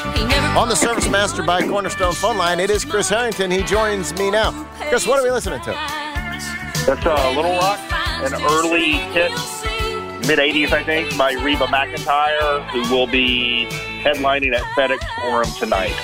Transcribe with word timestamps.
On 0.00 0.68
the 0.68 0.74
Service 0.74 1.08
Master 1.10 1.42
by 1.42 1.60
Cornerstone 1.60 2.14
phone 2.14 2.38
line, 2.38 2.58
it 2.58 2.70
is 2.70 2.86
Chris 2.86 3.10
Harrington. 3.10 3.50
He 3.50 3.62
joins 3.62 4.14
me 4.14 4.30
now. 4.30 4.50
Chris, 4.88 5.06
what 5.06 5.18
are 5.18 5.22
we 5.22 5.30
listening 5.30 5.60
to? 5.60 5.72
That's 6.86 7.04
uh, 7.04 7.32
Little 7.36 7.52
Rock, 7.52 7.78
an 8.22 8.32
early 8.34 8.92
hit, 8.92 9.30
mid 10.26 10.38
80s, 10.38 10.72
I 10.72 10.82
think, 10.84 11.16
by 11.18 11.32
Reba 11.32 11.66
McEntire, 11.66 12.66
who 12.70 12.94
will 12.94 13.06
be 13.06 13.66
headlining 14.02 14.54
at 14.54 14.62
FedEx 14.74 15.00
Forum 15.20 15.48
tonight. 15.58 15.94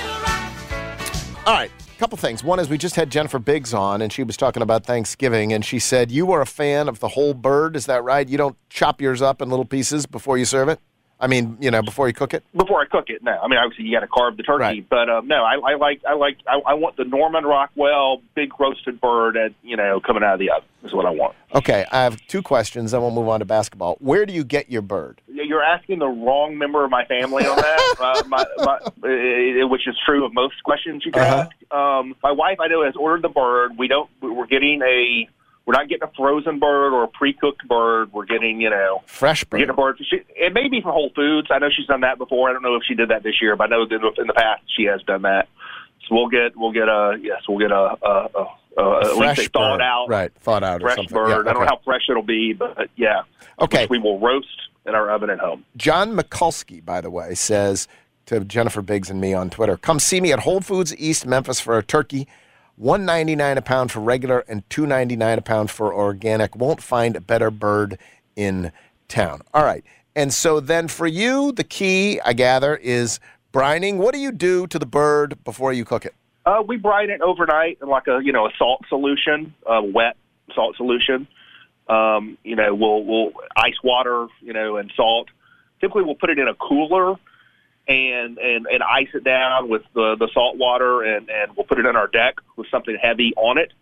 All 1.46 1.54
right, 1.54 1.70
a 1.70 1.98
couple 1.98 2.18
things. 2.18 2.44
One 2.44 2.58
is 2.58 2.68
we 2.68 2.76
just 2.76 2.96
had 2.96 3.08
Jennifer 3.08 3.38
Biggs 3.38 3.72
on, 3.72 4.02
and 4.02 4.12
she 4.12 4.22
was 4.22 4.36
talking 4.36 4.62
about 4.62 4.84
Thanksgiving, 4.84 5.54
and 5.54 5.64
she 5.64 5.78
said 5.78 6.10
you 6.10 6.30
are 6.32 6.42
a 6.42 6.46
fan 6.46 6.88
of 6.88 7.00
the 7.00 7.08
whole 7.08 7.32
bird. 7.32 7.76
Is 7.76 7.86
that 7.86 8.04
right? 8.04 8.28
You 8.28 8.36
don't 8.36 8.56
chop 8.68 9.00
yours 9.00 9.22
up 9.22 9.40
in 9.40 9.48
little 9.48 9.64
pieces 9.64 10.04
before 10.04 10.36
you 10.36 10.44
serve 10.44 10.68
it? 10.68 10.80
I 11.18 11.28
mean, 11.28 11.56
you 11.60 11.70
know, 11.70 11.80
before 11.82 12.08
you 12.08 12.12
cook 12.14 12.34
it? 12.34 12.44
Before 12.54 12.82
I 12.82 12.84
cook 12.86 13.06
it, 13.08 13.22
no. 13.22 13.32
I 13.32 13.48
mean, 13.48 13.58
obviously 13.58 13.86
you 13.86 13.92
got 13.96 14.00
to 14.00 14.06
carve 14.06 14.36
the 14.36 14.42
turkey, 14.42 14.60
Right. 14.62 14.86
but 14.88 15.08
uh, 15.08 15.22
no, 15.24 15.44
I, 15.44 15.54
I 15.54 15.74
like, 15.76 16.02
I 16.06 16.12
like, 16.14 16.36
I, 16.46 16.58
I 16.66 16.74
want 16.74 16.96
the 16.98 17.04
Norman 17.04 17.44
Rockwell 17.44 18.20
big 18.34 18.50
roasted 18.60 19.00
bird, 19.00 19.36
at 19.38 19.52
you 19.62 19.76
know, 19.76 19.98
coming 20.00 20.22
out 20.22 20.34
of 20.34 20.40
the 20.40 20.50
oven 20.50 20.68
is 20.84 20.92
what 20.92 21.06
I 21.06 21.10
want. 21.10 21.34
Okay, 21.54 21.86
I 21.90 22.02
have 22.02 22.20
two 22.26 22.42
questions, 22.42 22.90
then 22.90 23.00
we'll 23.00 23.10
move 23.12 23.28
on 23.28 23.38
to 23.40 23.46
basketball. 23.46 23.96
Where 24.00 24.26
do 24.26 24.34
you 24.34 24.44
get 24.44 24.70
your 24.70 24.82
bird? 24.82 25.22
You're 25.26 25.62
asking 25.62 26.00
the 26.00 26.06
wrong 26.08 26.58
member 26.58 26.84
of 26.84 26.90
my 26.90 27.06
family 27.06 27.46
on 27.46 27.56
that, 27.56 27.94
uh, 28.00 28.22
my, 28.28 28.44
my, 28.58 28.74
uh, 29.64 29.68
which 29.68 29.88
is 29.88 29.96
true 30.04 30.24
of 30.26 30.34
most 30.34 30.62
questions 30.64 31.02
you 31.06 31.12
can 31.12 31.22
Uh-huh. 31.22 31.48
ask. 31.48 31.72
Um, 31.72 32.14
my 32.22 32.32
wife, 32.32 32.58
I 32.60 32.68
know, 32.68 32.84
has 32.84 32.94
ordered 32.94 33.22
the 33.22 33.28
bird. 33.30 33.72
We 33.78 33.88
don't. 33.88 34.08
We're 34.20 34.46
getting 34.46 34.82
a. 34.82 35.28
We're 35.66 35.72
not 35.74 35.88
getting 35.88 36.04
a 36.08 36.12
frozen 36.16 36.60
bird 36.60 36.92
or 36.92 37.02
a 37.04 37.08
pre-cooked 37.08 37.66
bird. 37.66 38.12
We're 38.12 38.24
getting, 38.24 38.60
you 38.60 38.70
know, 38.70 39.02
Fresh 39.06 39.44
we're 39.50 39.58
getting 39.58 39.70
a 39.70 39.74
bird. 39.76 39.98
bird. 39.98 40.06
She, 40.08 40.20
it 40.36 40.54
may 40.54 40.68
be 40.68 40.80
from 40.80 40.92
Whole 40.92 41.10
Foods. 41.14 41.48
I 41.50 41.58
know 41.58 41.68
she's 41.76 41.86
done 41.86 42.02
that 42.02 42.18
before. 42.18 42.48
I 42.48 42.52
don't 42.52 42.62
know 42.62 42.76
if 42.76 42.82
she 42.86 42.94
did 42.94 43.10
that 43.10 43.24
this 43.24 43.42
year, 43.42 43.56
but 43.56 43.64
I 43.64 43.66
know 43.68 43.84
that 43.86 44.14
in 44.18 44.26
the 44.28 44.32
past 44.32 44.62
she 44.76 44.84
has 44.84 45.02
done 45.02 45.22
that. 45.22 45.48
So 46.08 46.14
we'll 46.14 46.28
get, 46.28 46.56
we'll 46.56 46.70
get 46.72 46.88
a, 46.88 47.18
yes, 47.20 47.42
we'll 47.48 47.58
get 47.58 47.72
a, 47.72 47.96
a, 48.00 48.28
a, 48.78 48.80
a 48.80 48.96
at 49.00 49.06
least 49.06 49.18
Fresh 49.18 49.36
they 49.38 49.46
thaw 49.46 49.72
bird. 49.76 49.82
out, 49.82 50.06
Right, 50.08 50.32
thawed 50.40 50.62
out 50.62 50.82
or 50.82 50.86
fresh 50.86 50.96
something. 50.98 51.14
bird. 51.14 51.28
Yeah, 51.30 51.50
I 51.50 51.52
don't 51.52 51.60
know 51.62 51.66
how 51.66 51.80
fresh 51.84 52.02
it'll 52.08 52.22
be, 52.22 52.52
but 52.52 52.88
yeah, 52.94 53.22
Okay. 53.60 53.82
which 53.82 53.90
we 53.90 53.98
will 53.98 54.20
roast 54.20 54.46
in 54.86 54.94
our 54.94 55.10
oven 55.10 55.30
at 55.30 55.40
home. 55.40 55.64
John 55.76 56.16
Mikulski, 56.16 56.84
by 56.84 57.00
the 57.00 57.10
way, 57.10 57.34
says 57.34 57.88
to 58.26 58.44
Jennifer 58.44 58.82
Biggs 58.82 59.10
and 59.10 59.20
me 59.20 59.34
on 59.34 59.50
Twitter, 59.50 59.76
"Come 59.76 59.98
see 59.98 60.20
me 60.20 60.32
at 60.32 60.40
Whole 60.40 60.60
Foods 60.60 60.94
East 60.96 61.26
Memphis 61.26 61.58
for 61.58 61.76
a 61.76 61.82
turkey, 61.82 62.28
one 62.76 63.04
ninety 63.04 63.34
nine 63.34 63.58
a 63.58 63.62
pound 63.62 63.90
for 63.90 64.00
regular 64.00 64.40
and 64.48 64.68
two 64.70 64.86
ninety 64.86 65.16
nine 65.16 65.38
a 65.38 65.42
pound 65.42 65.70
for 65.70 65.92
organic. 65.92 66.54
Won't 66.56 66.82
find 66.82 67.16
a 67.16 67.20
better 67.20 67.50
bird 67.50 67.98
in 68.36 68.72
town." 69.08 69.42
All 69.52 69.64
right, 69.64 69.84
and 70.14 70.32
so 70.32 70.60
then 70.60 70.88
for 70.88 71.06
you, 71.06 71.52
the 71.52 71.64
key 71.64 72.20
I 72.24 72.32
gather 72.32 72.76
is 72.76 73.18
brining. 73.52 73.96
What 73.96 74.14
do 74.14 74.20
you 74.20 74.32
do 74.32 74.66
to 74.68 74.78
the 74.78 74.86
bird 74.86 75.42
before 75.44 75.72
you 75.72 75.84
cook 75.84 76.04
it? 76.04 76.14
Uh, 76.44 76.62
we 76.66 76.76
brine 76.76 77.10
it 77.10 77.20
overnight 77.22 77.78
in 77.82 77.88
like 77.88 78.06
a 78.06 78.20
you 78.22 78.32
know 78.32 78.46
a 78.46 78.50
salt 78.58 78.84
solution, 78.88 79.54
a 79.66 79.82
wet 79.82 80.16
salt 80.54 80.76
solution. 80.76 81.26
Um, 81.88 82.36
you 82.44 82.56
know, 82.56 82.74
we'll 82.74 83.04
we'll 83.04 83.32
ice 83.56 83.76
water, 83.82 84.26
you 84.40 84.52
know, 84.52 84.76
and 84.76 84.92
salt. 84.96 85.28
Typically, 85.80 86.02
we'll 86.02 86.14
put 86.14 86.30
it 86.30 86.38
in 86.38 86.48
a 86.48 86.54
cooler 86.54 87.16
and 87.88 88.38
and 88.38 88.66
and 88.66 88.82
ice 88.82 89.08
it 89.14 89.24
down 89.24 89.68
with 89.68 89.82
the 89.94 90.16
the 90.18 90.28
salt 90.34 90.56
water, 90.56 91.02
and 91.02 91.28
and 91.30 91.56
we'll 91.56 91.66
put 91.66 91.78
it 91.78 91.86
on 91.86 91.96
our 91.96 92.08
deck 92.08 92.36
with 92.56 92.66
something 92.70 92.96
heavy 93.00 93.32
on 93.36 93.58
it. 93.58 93.72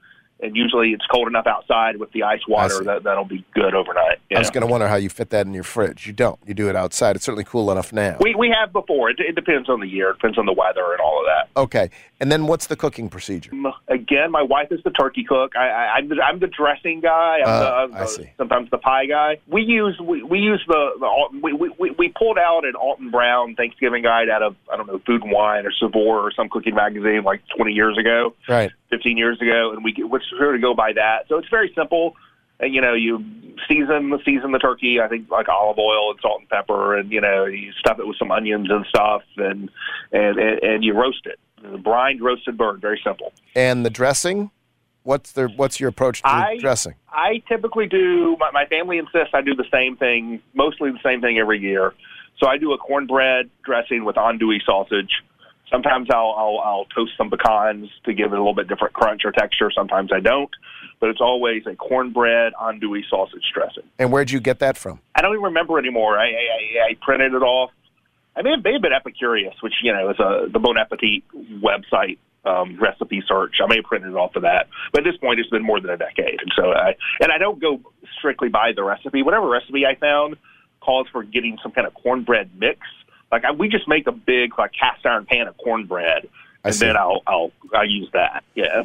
And 0.44 0.54
usually, 0.54 0.92
it's 0.92 1.06
cold 1.06 1.26
enough 1.26 1.46
outside 1.46 1.96
with 1.96 2.12
the 2.12 2.22
ice 2.22 2.40
water 2.46 2.84
that 2.84 3.02
that'll 3.02 3.24
be 3.24 3.44
good 3.54 3.74
overnight. 3.74 4.18
I 4.34 4.38
was 4.38 4.50
going 4.50 4.60
to 4.66 4.70
wonder 4.70 4.86
how 4.88 4.96
you 4.96 5.08
fit 5.08 5.30
that 5.30 5.46
in 5.46 5.54
your 5.54 5.64
fridge. 5.64 6.06
You 6.06 6.12
don't. 6.12 6.38
You 6.46 6.52
do 6.54 6.68
it 6.68 6.76
outside. 6.76 7.16
It's 7.16 7.24
certainly 7.24 7.44
cool 7.44 7.70
enough 7.72 7.92
now. 7.92 8.18
We 8.20 8.34
we 8.34 8.50
have 8.50 8.72
before. 8.72 9.10
It, 9.10 9.20
it 9.20 9.34
depends 9.34 9.68
on 9.70 9.80
the 9.80 9.88
year. 9.88 10.10
It 10.10 10.14
depends 10.18 10.36
on 10.38 10.46
the 10.46 10.52
weather 10.52 10.92
and 10.92 11.00
all 11.00 11.18
of 11.20 11.26
that. 11.26 11.48
Okay, 11.60 11.90
and 12.20 12.30
then 12.30 12.46
what's 12.46 12.66
the 12.66 12.76
cooking 12.76 13.08
procedure? 13.08 13.50
Um, 13.52 13.72
Again, 13.88 14.30
my 14.30 14.42
wife 14.42 14.68
is 14.70 14.80
the 14.84 14.90
turkey 14.90 15.24
cook. 15.24 15.56
I, 15.56 15.68
I, 15.68 15.84
I'm 15.96 16.08
the 16.08 16.16
I'm 16.22 16.38
the 16.40 16.46
dressing 16.48 17.00
guy. 17.00 17.38
I'm, 17.44 17.48
Uh, 17.48 17.58
the, 17.60 17.70
I'm 17.74 17.94
I 17.94 18.00
the- 18.00 18.06
see. 18.06 18.30
sometimes 18.36 18.70
the 18.70 18.78
pie 18.78 19.06
guy. 19.06 19.38
We 19.48 19.62
use 19.62 19.98
we, 20.00 20.22
we 20.22 20.40
use 20.40 20.62
the, 20.68 20.90
the 21.00 21.06
Alton- 21.06 21.40
we, 21.42 21.52
we 21.52 21.70
we- 21.78 21.90
we 21.92 22.08
pulled 22.08 22.38
out 22.38 22.64
an 22.66 22.74
Alton 22.74 23.10
Brown 23.10 23.54
Thanksgiving 23.54 24.02
guide 24.02 24.28
out 24.28 24.42
of 24.42 24.56
I 24.70 24.76
don't 24.76 24.86
know 24.86 25.00
Food 25.06 25.22
and 25.22 25.32
Wine 25.32 25.64
or 25.64 25.72
Saveur 25.72 25.98
or 26.20 26.32
some 26.36 26.48
cooking 26.50 26.74
magazine 26.74 27.22
like 27.24 27.40
20 27.56 27.72
years 27.72 27.96
ago, 27.96 28.34
Right. 28.48 28.70
15 28.94 29.16
years 29.16 29.40
ago, 29.40 29.72
and 29.72 29.84
we 29.84 29.94
we're 29.98 30.20
sure 30.38 30.52
to 30.52 30.58
go 30.58 30.74
by 30.74 30.92
that. 30.92 31.26
So 31.28 31.38
it's 31.38 31.48
very 31.48 31.72
simple. 31.74 32.14
And 32.60 32.74
you 32.74 32.80
know, 32.80 32.94
you 32.94 33.18
season 33.68 34.10
the 34.10 34.18
season 34.24 34.52
the 34.52 34.58
turkey. 34.58 35.00
I 35.00 35.08
think 35.08 35.30
like 35.30 35.48
olive 35.48 35.78
oil 35.78 36.10
and 36.10 36.20
salt 36.20 36.40
and 36.40 36.48
pepper, 36.48 36.96
and 36.96 37.10
you 37.10 37.20
know, 37.20 37.46
you 37.46 37.72
stuff 37.72 37.98
it 37.98 38.06
with 38.06 38.16
some 38.18 38.30
onions 38.30 38.68
and 38.70 38.86
stuff, 38.86 39.22
and 39.36 39.70
and 40.12 40.38
and, 40.38 40.62
and 40.62 40.84
you 40.84 40.94
roast 40.94 41.26
it. 41.26 41.38
The 41.62 41.78
brined 41.78 42.20
roasted 42.22 42.56
bird, 42.56 42.80
very 42.80 43.00
simple. 43.04 43.32
And 43.54 43.84
the 43.84 43.90
dressing? 43.90 44.50
What's 45.02 45.32
the 45.32 45.48
what's 45.56 45.80
your 45.80 45.88
approach 45.88 46.22
to 46.22 46.28
I- 46.28 46.58
dressing? 46.58 46.94
I 47.10 47.42
typically 47.48 47.86
do. 47.86 48.36
My, 48.38 48.50
my 48.52 48.66
family 48.66 48.98
insists 48.98 49.34
I 49.34 49.40
do 49.40 49.54
the 49.54 49.66
same 49.72 49.96
thing, 49.96 50.40
mostly 50.54 50.90
the 50.90 50.98
same 51.04 51.20
thing 51.20 51.38
every 51.38 51.60
year. 51.60 51.92
So 52.38 52.48
I 52.48 52.58
do 52.58 52.72
a 52.72 52.78
cornbread 52.78 53.50
dressing 53.64 54.04
with 54.04 54.16
andouille 54.16 54.64
sausage. 54.64 55.22
Sometimes 55.74 56.08
I'll, 56.08 56.32
I'll 56.36 56.60
I'll 56.64 56.84
toast 56.94 57.12
some 57.18 57.30
pecans 57.30 57.90
to 58.04 58.14
give 58.14 58.26
it 58.26 58.36
a 58.36 58.38
little 58.38 58.54
bit 58.54 58.68
different 58.68 58.94
crunch 58.94 59.22
or 59.24 59.32
texture. 59.32 59.72
Sometimes 59.74 60.10
I 60.14 60.20
don't, 60.20 60.50
but 61.00 61.10
it's 61.10 61.20
always 61.20 61.66
a 61.66 61.74
cornbread 61.74 62.52
andouille 62.62 63.02
sausage 63.10 63.42
dressing. 63.52 63.82
And 63.98 64.12
where'd 64.12 64.30
you 64.30 64.38
get 64.38 64.60
that 64.60 64.76
from? 64.76 65.00
I 65.16 65.20
don't 65.20 65.32
even 65.32 65.42
remember 65.42 65.76
anymore. 65.80 66.16
I 66.16 66.26
I, 66.26 66.90
I, 66.90 66.96
printed 67.02 67.34
it 67.34 67.42
off. 67.42 67.70
I 68.36 68.42
may 68.42 68.52
have, 68.52 68.62
may 68.62 68.74
have 68.74 68.82
been 68.82 68.92
Epicurious, 68.92 69.54
which 69.62 69.74
you 69.82 69.92
know 69.92 70.10
is 70.10 70.20
a 70.20 70.46
the 70.48 70.60
Bon 70.60 70.78
Appetit 70.78 71.24
website 71.60 72.18
um, 72.44 72.78
recipe 72.80 73.24
search. 73.26 73.56
I 73.60 73.66
may 73.66 73.76
have 73.76 73.84
printed 73.84 74.10
it 74.10 74.16
off 74.16 74.36
of 74.36 74.42
that, 74.42 74.68
but 74.92 75.04
at 75.04 75.10
this 75.10 75.18
point, 75.18 75.40
it's 75.40 75.50
been 75.50 75.64
more 75.64 75.80
than 75.80 75.90
a 75.90 75.96
decade, 75.96 76.38
and 76.40 76.52
so 76.54 76.70
I 76.70 76.94
and 77.18 77.32
I 77.32 77.38
don't 77.38 77.60
go 77.60 77.80
strictly 78.16 78.48
by 78.48 78.70
the 78.76 78.84
recipe. 78.84 79.24
Whatever 79.24 79.48
recipe 79.48 79.84
I 79.86 79.96
found 79.96 80.36
calls 80.78 81.08
for 81.10 81.24
getting 81.24 81.58
some 81.64 81.72
kind 81.72 81.86
of 81.86 81.94
cornbread 81.94 82.50
mix. 82.56 82.78
Like 83.34 83.44
I, 83.44 83.50
we 83.50 83.68
just 83.68 83.88
make 83.88 84.06
a 84.06 84.12
big 84.12 84.56
like 84.56 84.70
cast 84.78 85.04
iron 85.04 85.26
pan 85.26 85.48
of 85.48 85.56
cornbread, 85.56 86.28
I 86.62 86.68
and 86.68 86.78
then 86.78 86.96
I'll 86.96 87.20
I'll 87.26 87.50
I 87.74 87.82
use 87.82 88.08
that. 88.12 88.44
Yeah. 88.54 88.84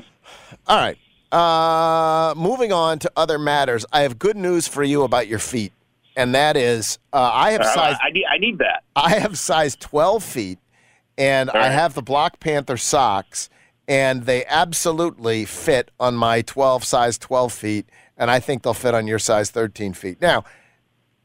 All 0.66 0.76
right. 0.76 0.98
Uh, 1.32 2.34
moving 2.36 2.74
on 2.74 2.98
to 2.98 3.12
other 3.16 3.38
matters. 3.38 3.86
I 3.92 4.02
have 4.02 4.18
good 4.18 4.36
news 4.36 4.68
for 4.68 4.84
you 4.84 5.04
about 5.04 5.28
your 5.28 5.38
feet, 5.38 5.72
and 6.16 6.34
that 6.34 6.58
is 6.58 6.98
uh, 7.14 7.30
I 7.32 7.52
have 7.52 7.62
I, 7.62 7.76
size 7.76 7.98
I 8.02 8.10
need 8.10 8.26
I 8.26 8.38
need 8.40 8.58
that. 8.58 8.82
I 8.96 9.20
have 9.20 9.38
size 9.38 9.76
twelve 9.76 10.24
feet, 10.24 10.58
and 11.16 11.52
I 11.52 11.70
have 11.70 11.94
the 11.94 12.02
Black 12.02 12.40
Panther 12.40 12.78
socks, 12.78 13.52
and 13.88 14.26
they 14.26 14.46
absolutely 14.48 15.46
fit 15.46 15.92
on 16.00 16.16
my 16.16 16.42
twelve 16.42 16.84
size 16.84 17.20
twelve 17.20 17.54
feet, 17.54 17.86
and 18.18 18.32
I 18.32 18.40
think 18.40 18.64
they'll 18.64 18.74
fit 18.74 18.96
on 18.96 19.06
your 19.06 19.20
size 19.20 19.52
thirteen 19.52 19.94
feet. 19.94 20.20
Now, 20.20 20.44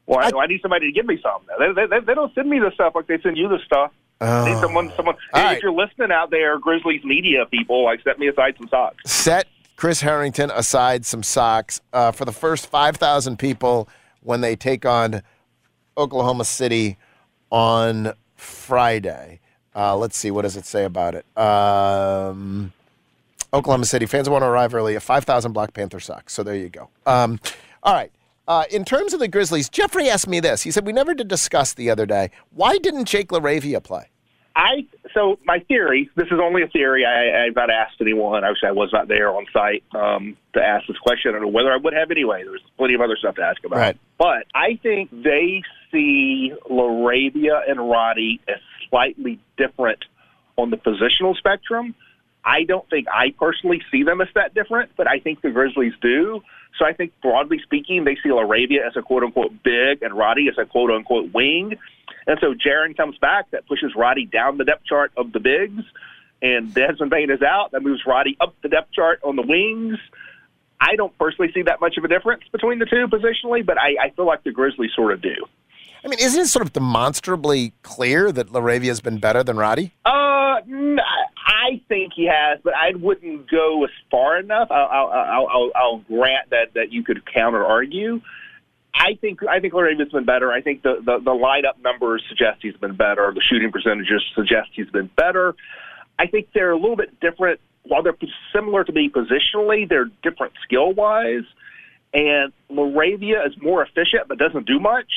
Well, 0.07 0.19
I, 0.19 0.31
I 0.37 0.47
need 0.47 0.61
somebody 0.61 0.87
to 0.87 0.91
give 0.91 1.05
me 1.05 1.19
some. 1.21 1.41
They, 1.57 1.87
they, 1.87 1.99
they 1.99 2.13
don't 2.13 2.33
send 2.35 2.49
me 2.49 2.59
the 2.59 2.71
stuff 2.73 2.93
like 2.95 3.07
they 3.07 3.19
send 3.21 3.37
you 3.37 3.47
the 3.47 3.59
stuff. 3.65 3.91
I 4.21 4.49
need 4.49 4.59
someone, 4.59 4.91
someone. 4.95 5.15
All 5.33 5.41
if 5.41 5.45
right. 5.45 5.61
you're 5.61 5.73
listening 5.73 6.11
out 6.11 6.31
there, 6.31 6.57
Grizzlies 6.57 7.03
media 7.03 7.45
people, 7.45 7.83
like 7.83 8.01
set 8.03 8.17
me 8.17 8.27
aside 8.27 8.55
some 8.57 8.67
socks. 8.69 8.97
set 9.11 9.47
Chris 9.75 10.01
Harrington 10.01 10.51
aside 10.51 11.05
some 11.05 11.21
socks 11.21 11.81
uh, 11.91 12.11
for 12.11 12.23
the 12.23 12.31
first 12.31 12.67
5,000 12.67 13.37
people 13.37 13.89
when 14.21 14.41
they 14.41 14.55
take 14.55 14.85
on 14.85 15.21
Oklahoma 15.97 16.45
City 16.45 16.97
on 17.51 18.13
Friday. 18.35 19.39
Uh, 19.75 19.97
let's 19.97 20.15
see, 20.15 20.31
what 20.31 20.43
does 20.43 20.55
it 20.55 20.65
say 20.65 20.85
about 20.85 21.15
it? 21.15 21.25
Um, 21.37 22.71
Oklahoma 23.53 23.85
City 23.85 24.05
fans 24.05 24.29
want 24.29 24.43
to 24.43 24.47
arrive 24.47 24.73
early. 24.73 24.95
A 24.95 25.01
5,000 25.01 25.51
Black 25.51 25.73
Panther 25.73 25.99
socks. 25.99 26.33
So 26.33 26.43
there 26.43 26.55
you 26.55 26.69
go. 26.69 26.89
Um, 27.05 27.39
all 27.83 27.93
right. 27.93 28.11
Uh, 28.47 28.63
in 28.69 28.85
terms 28.85 29.13
of 29.13 29.19
the 29.19 29.27
Grizzlies, 29.27 29.69
Jeffrey 29.69 30.09
asked 30.09 30.27
me 30.27 30.39
this. 30.39 30.61
He 30.61 30.71
said, 30.71 30.85
We 30.85 30.93
never 30.93 31.13
did 31.13 31.27
discuss 31.27 31.73
the 31.73 31.89
other 31.89 32.05
day. 32.05 32.29
Why 32.51 32.77
didn't 32.77 33.05
Jake 33.05 33.29
LaRavia 33.29 33.83
play? 33.83 34.09
I 34.55 34.85
so 35.13 35.37
my 35.43 35.59
theory. 35.59 36.09
This 36.15 36.27
is 36.27 36.39
only 36.41 36.61
a 36.61 36.67
theory. 36.67 37.05
I, 37.05 37.45
I've 37.45 37.55
not 37.55 37.69
asked 37.69 37.97
anyone. 37.99 38.43
Obviously, 38.43 38.69
I 38.69 38.71
was 38.71 38.89
not 38.93 39.07
there 39.07 39.29
on 39.29 39.45
site 39.51 39.83
um, 39.93 40.37
to 40.53 40.61
ask 40.61 40.87
this 40.87 40.97
question. 40.97 41.29
I 41.29 41.33
don't 41.33 41.41
know 41.41 41.47
whether 41.49 41.71
I 41.71 41.77
would 41.77 41.93
have 41.93 42.09
anyway. 42.09 42.43
There's 42.43 42.61
plenty 42.77 42.93
of 42.93 43.01
other 43.01 43.17
stuff 43.17 43.35
to 43.35 43.41
ask 43.41 43.63
about. 43.65 43.79
Right. 43.79 43.97
But 44.17 44.45
I 44.53 44.79
think 44.81 45.09
they 45.11 45.61
see 45.91 46.53
LaRavia 46.69 47.69
and 47.69 47.89
Roddy 47.89 48.39
as 48.47 48.59
slightly 48.89 49.39
different 49.57 50.05
on 50.57 50.69
the 50.69 50.77
positional 50.77 51.35
spectrum. 51.35 51.93
I 52.45 52.63
don't 52.63 52.87
think 52.89 53.07
I 53.07 53.33
personally 53.39 53.81
see 53.91 54.03
them 54.03 54.21
as 54.21 54.27
that 54.35 54.53
different, 54.53 54.91
but 54.95 55.07
I 55.07 55.19
think 55.19 55.41
the 55.41 55.49
Grizzlies 55.49 55.93
do. 56.01 56.41
So 56.77 56.85
I 56.85 56.93
think 56.93 57.13
broadly 57.21 57.59
speaking, 57.63 58.03
they 58.03 58.15
see 58.15 58.29
LaRavia 58.29 58.85
as 58.85 58.95
a 58.95 59.01
quote 59.01 59.23
unquote 59.23 59.63
big 59.63 60.03
and 60.03 60.13
Roddy 60.13 60.47
as 60.49 60.57
a 60.57 60.65
quote 60.65 60.91
unquote 60.91 61.33
wing. 61.33 61.77
And 62.27 62.37
so 62.41 62.53
Jaren 62.53 62.95
comes 62.95 63.17
back, 63.17 63.51
that 63.51 63.67
pushes 63.67 63.93
Roddy 63.95 64.25
down 64.25 64.57
the 64.57 64.63
depth 64.63 64.85
chart 64.85 65.11
of 65.17 65.31
the 65.31 65.39
bigs, 65.39 65.83
and 66.41 66.73
Desmond 66.73 67.11
Bane 67.11 67.29
is 67.29 67.41
out, 67.41 67.71
that 67.71 67.81
moves 67.81 68.01
Roddy 68.05 68.37
up 68.39 68.55
the 68.61 68.69
depth 68.69 68.91
chart 68.93 69.21
on 69.23 69.35
the 69.35 69.43
wings. 69.43 69.97
I 70.79 70.95
don't 70.95 71.17
personally 71.17 71.51
see 71.53 71.63
that 71.63 71.79
much 71.79 71.97
of 71.97 72.03
a 72.03 72.07
difference 72.07 72.43
between 72.51 72.79
the 72.79 72.85
two 72.85 73.07
positionally, 73.07 73.65
but 73.65 73.77
I, 73.79 73.95
I 74.05 74.09
feel 74.11 74.25
like 74.25 74.43
the 74.43 74.51
Grizzlies 74.51 74.91
sort 74.95 75.13
of 75.13 75.21
do. 75.21 75.35
I 76.05 76.07
mean, 76.07 76.19
isn't 76.19 76.39
it 76.39 76.47
sort 76.47 76.63
of 76.63 76.71
demonstrably 76.71 77.73
clear 77.81 78.31
that 78.31 78.49
LaRavia 78.49 78.89
has 78.89 79.01
been 79.01 79.17
better 79.17 79.43
than 79.43 79.57
Roddy? 79.57 79.91
Uh, 80.05 80.11
I 80.11 81.81
think 81.89 82.13
he 82.15 82.29
has, 82.31 82.59
but 82.63 82.75
I 82.75 82.95
wouldn't 82.95 83.49
go 83.49 83.83
as 83.83 83.89
far 84.11 84.39
enough. 84.39 84.69
I'll, 84.69 84.87
I'll, 84.87 85.47
I'll, 85.49 85.71
I'll 85.75 85.97
grant 85.99 86.51
that 86.51 86.75
that 86.75 86.91
you 86.91 87.03
could 87.03 87.25
counter 87.25 87.65
argue. 87.65 88.21
I 88.93 89.17
think 89.19 89.39
I 89.49 89.59
think 89.59 89.73
LaRavia's 89.73 90.11
been 90.11 90.25
better. 90.25 90.51
I 90.51 90.61
think 90.61 90.83
the, 90.83 91.01
the 91.03 91.17
the 91.17 91.31
lineup 91.31 91.81
numbers 91.83 92.23
suggest 92.29 92.59
he's 92.61 92.77
been 92.77 92.95
better. 92.95 93.31
The 93.33 93.41
shooting 93.41 93.71
percentages 93.71 94.23
suggest 94.35 94.69
he's 94.73 94.89
been 94.89 95.09
better. 95.17 95.55
I 96.17 96.27
think 96.27 96.49
they're 96.53 96.71
a 96.71 96.77
little 96.77 96.95
bit 96.95 97.19
different. 97.19 97.59
While 97.83 98.03
they're 98.03 98.15
similar 98.53 98.83
to 98.83 98.91
me 98.93 99.09
positionally, 99.09 99.89
they're 99.89 100.09
different 100.23 100.53
skill 100.63 100.93
wise. 100.93 101.43
And 102.13 102.53
LaRavia 102.71 103.45
is 103.45 103.53
more 103.61 103.83
efficient 103.83 104.27
but 104.29 104.37
doesn't 104.37 104.65
do 104.65 104.79
much. 104.79 105.11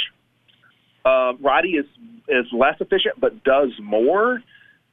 Uh, 1.08 1.32
Roddy 1.40 1.70
is 1.70 1.87
is 2.28 2.46
less 2.52 2.76
efficient 2.81 3.19
but 3.19 3.43
does 3.43 3.70
more. 3.81 4.43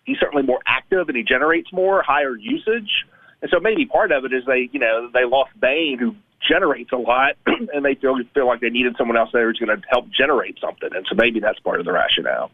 He's 0.05 0.17
certainly 0.19 0.43
more 0.43 0.59
active 0.65 1.09
and 1.09 1.17
he 1.17 1.23
generates 1.23 1.73
more, 1.73 2.01
higher 2.01 2.35
usage. 2.35 3.05
And 3.41 3.51
so 3.51 3.59
maybe 3.59 3.85
part 3.85 4.11
of 4.11 4.23
it 4.23 4.31
is 4.31 4.43
they, 4.45 4.69
you 4.71 4.79
know, 4.79 5.09
they 5.13 5.25
lost 5.25 5.51
Bane, 5.59 5.97
who 5.99 6.15
generates 6.47 6.91
a 6.91 6.97
lot, 6.97 7.35
and 7.45 7.83
they 7.83 7.95
feel 7.95 8.17
feel 8.33 8.47
like 8.47 8.61
they 8.61 8.69
needed 8.69 8.95
someone 8.97 9.17
else 9.17 9.29
there 9.33 9.47
who's 9.47 9.59
going 9.59 9.75
to 9.75 9.87
help 9.89 10.09
generate 10.09 10.57
something. 10.59 10.89
And 10.93 11.05
so 11.09 11.15
maybe 11.15 11.39
that's 11.39 11.59
part 11.59 11.79
of 11.79 11.85
the 11.85 11.91
rationale. 11.91 12.51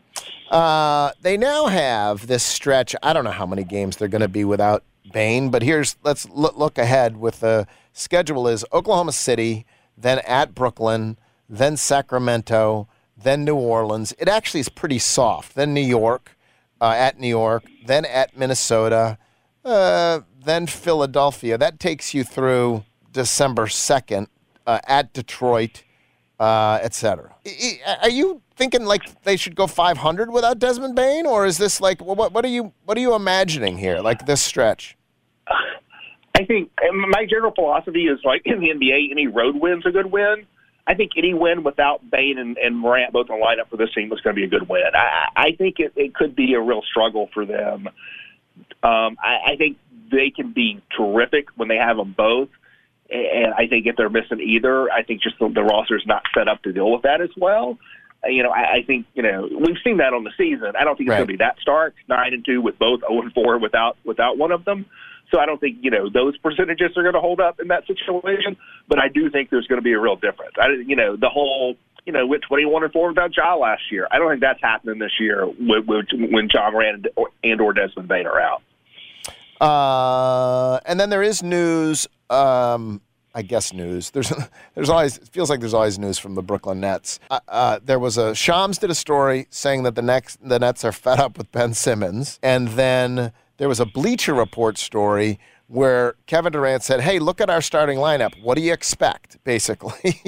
Uh, 0.49 1.11
they 1.21 1.37
now 1.37 1.67
have 1.67 2.27
this 2.27 2.43
stretch. 2.43 2.95
I 3.03 3.13
don't 3.13 3.23
know 3.23 3.31
how 3.31 3.45
many 3.45 3.63
games 3.63 3.97
they're 3.97 4.07
going 4.07 4.21
to 4.21 4.27
be 4.27 4.43
without 4.43 4.83
Bane, 5.13 5.49
but 5.49 5.61
here's 5.61 5.97
let's 6.03 6.27
look 6.29 6.77
ahead 6.77 7.17
with 7.17 7.41
the 7.41 7.67
schedule 7.93 8.47
is 8.47 8.65
Oklahoma 8.73 9.11
City, 9.11 9.65
then 9.97 10.19
at 10.19 10.55
Brooklyn, 10.55 11.17
then 11.49 11.77
Sacramento, 11.77 12.87
then 13.23 13.45
New 13.45 13.55
Orleans. 13.55 14.13
It 14.19 14.27
actually 14.27 14.59
is 14.61 14.69
pretty 14.69 14.99
soft. 14.99 15.55
Then 15.55 15.73
New 15.73 15.81
York, 15.81 16.35
uh, 16.79 16.93
at 16.97 17.19
New 17.19 17.27
York, 17.27 17.63
then 17.85 18.05
at 18.05 18.37
Minnesota, 18.37 19.17
uh, 19.63 20.21
then 20.43 20.67
Philadelphia. 20.67 21.57
That 21.57 21.79
takes 21.79 22.13
you 22.13 22.23
through 22.23 22.83
December 23.11 23.67
2nd 23.67 24.27
uh, 24.65 24.79
at 24.87 25.13
Detroit, 25.13 25.83
uh, 26.39 26.79
etc. 26.81 27.35
Are 28.01 28.09
you 28.09 28.41
thinking 28.55 28.85
like 28.85 29.23
they 29.23 29.37
should 29.37 29.55
go 29.55 29.67
500 29.67 30.31
without 30.31 30.59
Desmond 30.59 30.95
Bane, 30.95 31.25
or 31.25 31.45
is 31.45 31.57
this 31.57 31.79
like 31.79 32.01
what, 32.01 32.33
what 32.33 32.43
are 32.43 32.49
you 32.49 32.73
what 32.85 32.97
are 32.97 33.01
you 33.01 33.13
imagining 33.13 33.77
here? 33.77 33.99
Like 33.99 34.25
this 34.25 34.41
stretch? 34.41 34.97
I 36.33 36.45
think 36.45 36.71
my 37.11 37.25
general 37.29 37.51
philosophy 37.53 38.05
is 38.05 38.19
like 38.23 38.41
in 38.45 38.59
the 38.59 38.69
NBA, 38.69 39.11
any 39.11 39.27
road 39.27 39.55
win's 39.57 39.85
a 39.85 39.91
good 39.91 40.11
win. 40.11 40.47
I 40.87 40.95
think 40.95 41.11
any 41.17 41.33
win 41.33 41.63
without 41.63 42.09
Bane 42.09 42.37
and, 42.37 42.57
and 42.57 42.77
Morant 42.77 43.13
both 43.13 43.29
on 43.29 43.39
the 43.39 43.45
lineup 43.45 43.69
for 43.69 43.77
this 43.77 43.93
team 43.93 44.09
was 44.09 44.19
going 44.21 44.35
to 44.35 44.39
be 44.39 44.45
a 44.45 44.49
good 44.49 44.67
win. 44.67 44.83
I, 44.93 45.27
I 45.35 45.51
think 45.55 45.79
it, 45.79 45.93
it 45.95 46.13
could 46.15 46.35
be 46.35 46.53
a 46.53 46.61
real 46.61 46.81
struggle 46.81 47.29
for 47.33 47.45
them. 47.45 47.87
Um, 48.83 49.17
I, 49.21 49.51
I 49.51 49.55
think 49.57 49.77
they 50.11 50.31
can 50.31 50.53
be 50.53 50.81
terrific 50.97 51.47
when 51.55 51.67
they 51.67 51.77
have 51.77 51.97
them 51.97 52.13
both. 52.17 52.49
And 53.09 53.53
I 53.53 53.67
think 53.67 53.85
if 53.87 53.95
they're 53.97 54.09
missing 54.09 54.39
either, 54.39 54.89
I 54.91 55.03
think 55.03 55.21
just 55.21 55.37
the, 55.39 55.49
the 55.49 55.63
roster 55.63 55.97
is 55.97 56.05
not 56.05 56.23
set 56.33 56.47
up 56.47 56.63
to 56.63 56.71
deal 56.71 56.91
with 56.91 57.01
that 57.03 57.21
as 57.21 57.29
well. 57.37 57.77
Uh, 58.23 58.29
you 58.29 58.41
know, 58.43 58.51
I, 58.51 58.77
I 58.77 58.83
think 58.85 59.05
you 59.13 59.23
know 59.23 59.49
we've 59.51 59.77
seen 59.83 59.97
that 59.97 60.13
on 60.13 60.23
the 60.23 60.31
season. 60.37 60.73
I 60.79 60.83
don't 60.83 60.95
think 60.95 61.07
it's 61.07 61.11
Right. 61.11 61.17
going 61.17 61.27
to 61.27 61.33
be 61.33 61.37
that 61.37 61.57
stark, 61.59 61.93
nine 62.07 62.33
and 62.33 62.45
two 62.45 62.61
with 62.61 62.79
both, 62.79 63.01
zero 63.01 63.21
and 63.21 63.33
four 63.33 63.57
without 63.57 63.97
without 64.05 64.37
one 64.37 64.51
of 64.51 64.63
them. 64.63 64.85
So 65.31 65.39
I 65.39 65.45
don't 65.45 65.59
think 65.59 65.77
you 65.81 65.91
know 65.91 66.09
those 66.09 66.37
percentages 66.37 66.97
are 66.97 67.03
going 67.03 67.15
to 67.15 67.21
hold 67.21 67.39
up 67.39 67.59
in 67.59 67.69
that 67.69 67.87
situation. 67.87 68.57
But 68.87 68.99
I 68.99 69.07
do 69.07 69.29
think 69.29 69.49
there's 69.49 69.67
going 69.67 69.79
to 69.79 69.83
be 69.83 69.93
a 69.93 69.99
real 69.99 70.15
difference. 70.17 70.53
I, 70.59 70.67
you 70.85 70.95
know, 70.95 71.15
the 71.15 71.29
whole 71.29 71.75
you 72.05 72.13
know, 72.13 72.25
went 72.25 72.43
21 72.43 72.83
and 72.83 72.91
four 72.91 73.09
without 73.09 73.35
Ja 73.35 73.55
last 73.55 73.83
year. 73.91 74.07
I 74.11 74.17
don't 74.17 74.29
think 74.29 74.41
that's 74.41 74.61
happening 74.61 74.99
this 74.99 75.11
year 75.19 75.45
with, 75.47 75.85
with, 75.85 76.05
when 76.11 76.49
Ja 76.51 76.71
or, 77.15 77.29
and 77.43 77.61
or 77.61 77.73
Desmond 77.73 78.07
Bane 78.07 78.25
are 78.25 78.39
out. 78.39 78.63
Uh, 79.61 80.79
and 80.85 80.99
then 80.99 81.09
there 81.09 81.21
is 81.21 81.43
news. 81.43 82.07
Um, 82.29 83.01
I 83.33 83.43
guess 83.43 83.71
news. 83.71 84.09
There's 84.09 84.33
there's 84.75 84.89
always 84.89 85.17
it 85.17 85.29
feels 85.29 85.49
like 85.49 85.59
there's 85.59 85.73
always 85.73 85.99
news 85.99 86.17
from 86.17 86.35
the 86.35 86.41
Brooklyn 86.41 86.79
Nets. 86.81 87.19
Uh, 87.29 87.39
uh, 87.47 87.79
there 87.83 87.99
was 87.99 88.17
a 88.17 88.35
Shams 88.35 88.79
did 88.79 88.89
a 88.89 88.95
story 88.95 89.47
saying 89.49 89.83
that 89.83 89.95
the 89.95 90.01
next 90.01 90.39
the 90.41 90.59
Nets 90.59 90.83
are 90.83 90.91
fed 90.91 91.19
up 91.19 91.37
with 91.37 91.51
Ben 91.51 91.73
Simmons, 91.73 92.39
and 92.41 92.69
then 92.69 93.31
there 93.61 93.69
was 93.69 93.79
a 93.79 93.85
Bleacher 93.85 94.33
Report 94.33 94.79
story 94.79 95.39
where 95.67 96.15
Kevin 96.25 96.51
Durant 96.51 96.81
said, 96.81 97.01
"Hey, 97.01 97.19
look 97.19 97.39
at 97.39 97.47
our 97.47 97.61
starting 97.61 97.99
lineup. 97.99 98.31
What 98.41 98.55
do 98.55 98.61
you 98.63 98.73
expect?" 98.73 99.37
Basically, 99.43 100.19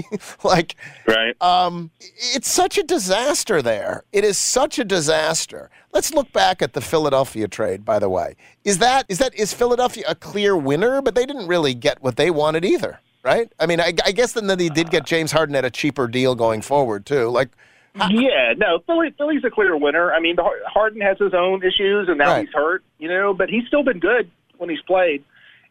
like 0.43 0.75
Right. 1.07 1.33
um, 1.41 1.89
it's 2.35 2.47
such 2.51 2.77
a 2.77 2.83
disaster 2.83 3.59
there. 3.63 4.03
It 4.11 4.23
is 4.23 4.37
such 4.37 4.77
a 4.77 4.83
disaster. 4.83 5.71
Let's 5.91 6.13
look 6.13 6.31
back 6.31 6.61
at 6.61 6.73
the 6.73 6.79
Philadelphia 6.81 7.47
trade. 7.47 7.83
By 7.83 7.97
the 7.97 8.07
way, 8.07 8.35
is 8.63 8.77
that 8.77 9.07
is 9.09 9.17
that 9.17 9.33
is 9.33 9.51
Philadelphia 9.51 10.03
a 10.07 10.13
clear 10.13 10.55
winner? 10.55 11.01
But 11.01 11.15
they 11.15 11.25
didn't 11.25 11.47
really 11.47 11.73
get 11.73 12.03
what 12.03 12.17
they 12.17 12.29
wanted 12.29 12.63
either, 12.63 12.99
right? 13.23 13.51
I 13.59 13.65
mean, 13.65 13.81
I, 13.81 13.93
I 14.05 14.11
guess 14.11 14.33
then 14.33 14.45
they 14.45 14.69
did 14.69 14.91
get 14.91 15.05
James 15.07 15.31
Harden 15.31 15.55
at 15.55 15.65
a 15.65 15.71
cheaper 15.71 16.07
deal 16.07 16.35
going 16.35 16.61
forward 16.61 17.07
too. 17.07 17.29
Like, 17.29 17.49
Yeah, 18.09 18.53
no, 18.57 18.79
Philly, 18.87 19.13
Philly's 19.17 19.43
a 19.43 19.49
clear 19.51 19.77
winner. 19.77 20.11
I 20.13 20.19
mean, 20.19 20.35
the, 20.35 20.43
Harden 20.67 21.01
has 21.01 21.17
his 21.19 21.33
own 21.33 21.61
issues, 21.63 22.07
and 22.09 22.17
now 22.17 22.31
Right. 22.33 22.45
he's 22.45 22.53
hurt. 22.53 22.83
You 22.97 23.07
know, 23.09 23.33
but 23.33 23.49
he's 23.49 23.65
still 23.67 23.83
been 23.83 23.99
good 23.99 24.31
when 24.57 24.69
he's 24.69 24.81
played. 24.81 25.23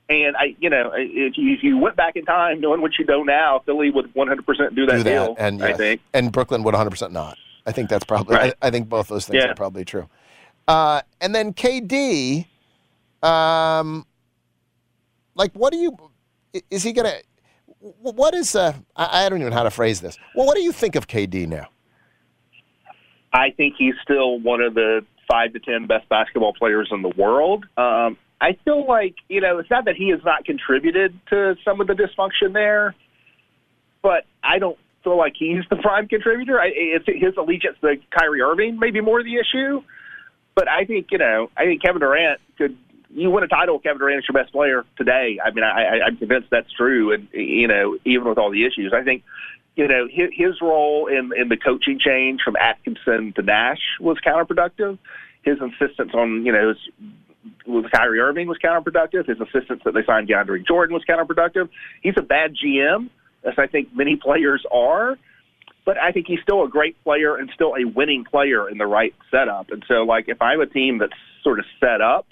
And 0.09 0.37
I, 0.37 0.55
you 0.61 0.69
know, 0.71 0.93
if 0.95 1.37
you, 1.39 1.53
if 1.55 1.63
you 1.63 1.79
went 1.79 1.97
back 1.97 2.17
in 2.17 2.25
time, 2.25 2.61
knowing 2.61 2.81
what 2.83 2.93
you 2.99 3.05
know 3.07 3.23
now, 3.23 3.61
Philly 3.65 3.91
would 3.91 4.15
100 4.15 4.45
percent 4.47 4.75
do 4.75 4.85
that 4.87 4.99
do 4.99 5.03
that, 5.05 5.11
deal. 5.11 5.37
and 5.39 5.63
I 5.63 5.73
think. 5.73 6.01
and 6.13 6.31
Brooklyn 6.31 6.63
would 6.65 6.75
100 6.75 6.91
percent 6.91 7.13
not. 7.13 7.39
I 7.67 7.73
think 7.73 7.89
that's 7.89 8.05
probably. 8.05 8.37
Right. 8.37 8.55
I, 8.63 8.69
I 8.69 8.71
think 8.71 8.89
both 8.89 9.09
those 9.09 9.27
things 9.27 9.43
Yeah. 9.43 9.51
are 9.51 9.55
probably 9.55 9.85
true. 9.85 10.09
Uh, 10.69 11.03
and 11.21 11.35
then 11.35 11.53
KD, 11.55 12.47
um, 13.23 14.07
like, 15.35 15.53
what 15.55 15.73
do 15.73 15.79
you? 15.79 15.97
Is 16.71 16.83
he 16.83 16.93
gonna? 16.93 17.15
What 17.81 18.35
is? 18.35 18.55
Uh, 18.55 18.75
I 18.97 19.25
I 19.27 19.29
don't 19.29 19.39
even 19.41 19.51
know 19.51 19.57
how 19.57 19.63
to 19.65 19.71
phrase 19.71 20.01
this. 20.01 20.19
Well, 20.37 20.47
what 20.47 20.57
do 20.57 20.63
you 20.63 20.73
think 20.73 20.95
of 20.95 21.07
KD 21.09 21.49
now? 21.49 21.69
I 23.33 23.51
think 23.51 23.75
he's 23.79 23.95
still 24.03 24.39
one 24.39 24.61
of 24.61 24.75
the 24.75 25.05
five 25.31 25.53
to 25.55 25.61
ten 25.61 25.87
best 25.87 26.09
basketball 26.09 26.53
players 26.53 26.89
in 26.91 27.03
the 27.03 27.13
world. 27.17 27.65
Um, 27.77 28.19
I 28.41 28.59
feel 28.65 28.87
like 28.87 29.15
you 29.29 29.41
know 29.41 29.59
it's 29.59 29.71
not 29.71 29.85
that 29.87 29.97
he 29.97 30.11
has 30.11 30.21
not 30.25 30.45
contributed 30.45 31.19
to 31.31 31.57
some 31.65 31.81
of 31.81 31.87
the 31.87 31.95
dysfunction 31.95 32.53
there, 32.53 32.95
but 34.03 34.25
I 34.43 34.59
don't 34.59 34.79
feel 35.05 35.17
like 35.17 35.35
he's 35.39 35.65
the 35.71 35.77
prime 35.77 36.09
contributor. 36.09 36.61
I, 36.61 36.71
it's 36.75 37.07
his 37.07 37.37
allegiance 37.37 37.77
to 37.81 37.97
Kyrie 38.17 38.43
Irving 38.43 38.79
maybe 38.79 39.01
more 39.01 39.23
the 39.23 39.37
issue. 39.37 39.83
But 40.55 40.69
I 40.69 40.85
think 40.85 41.09
you 41.11 41.19
know 41.19 41.51
I 41.57 41.65
think 41.65 41.83
Kevin 41.83 42.01
Durant 42.01 42.41
could. 42.59 42.77
You 43.15 43.31
win 43.31 43.45
a 43.45 43.49
title, 43.49 43.79
Kevin 43.79 43.99
Durant 43.99 44.21
is 44.21 44.25
your 44.27 44.43
best 44.43 44.55
player 44.55 44.87
today. 44.97 45.39
I 45.45 45.51
mean, 45.51 45.65
I, 45.65 45.69
I, 45.69 46.07
I'm 46.07 46.17
convinced 46.17 46.49
that's 46.51 46.73
true, 46.73 47.13
and 47.13 47.29
you 47.33 47.69
know, 47.69 47.99
even 48.07 48.27
with 48.27 48.39
all 48.39 48.51
the 48.51 48.65
issues, 48.65 48.95
I 48.95 49.05
think 49.05 49.23
you 49.75 49.89
know, 49.89 50.07
his, 50.11 50.31
his 50.37 50.61
role 50.61 51.07
in, 51.07 51.31
in 51.37 51.49
the 51.49 51.57
coaching 51.57 51.99
change 51.99 52.41
from 52.45 52.57
Atkinson 52.57 53.33
to 53.37 53.43
Nash 53.43 53.81
was 54.01 54.19
counterproductive. 54.25 54.99
His 55.43 55.59
insistence 55.61 56.13
on, 56.15 56.45
you 56.45 56.53
know, 56.53 56.69
his, 56.69 57.11
with 57.67 57.91
Kyrie 57.91 58.21
Irving 58.21 58.49
was 58.49 58.59
counterproductive. 58.63 59.27
His 59.27 59.41
insistence 59.41 59.83
that 59.85 59.95
they 59.95 60.05
signed 60.05 60.29
DeAndre 60.29 60.67
Jordan 60.67 60.95
was 60.95 61.05
counterproductive. 61.09 61.69
He's 62.03 62.15
a 62.17 62.23
bad 62.23 62.55
GM, 62.55 63.09
as 63.45 63.55
I 63.59 63.67
think 63.67 63.89
many 63.95 64.17
players 64.23 64.65
are. 64.71 65.17
but 65.85 65.99
I 65.99 66.13
think 66.13 66.27
he's 66.27 66.41
still 66.43 66.65
a 66.65 66.69
great 66.69 67.03
player 67.03 67.37
and 67.37 67.51
still 67.55 67.75
a 67.75 67.85
winning 67.85 68.25
player 68.25 68.69
in 68.69 68.79
the 68.79 68.87
right 68.87 69.15
setup. 69.31 69.71
And 69.71 69.83
so, 69.89 70.05
like, 70.05 70.27
if 70.29 70.41
I'm 70.41 70.61
a 70.61 70.67
team 70.67 70.99
that's 70.99 71.13
sort 71.43 71.59
of 71.59 71.65
set 71.81 72.01
up, 72.01 72.27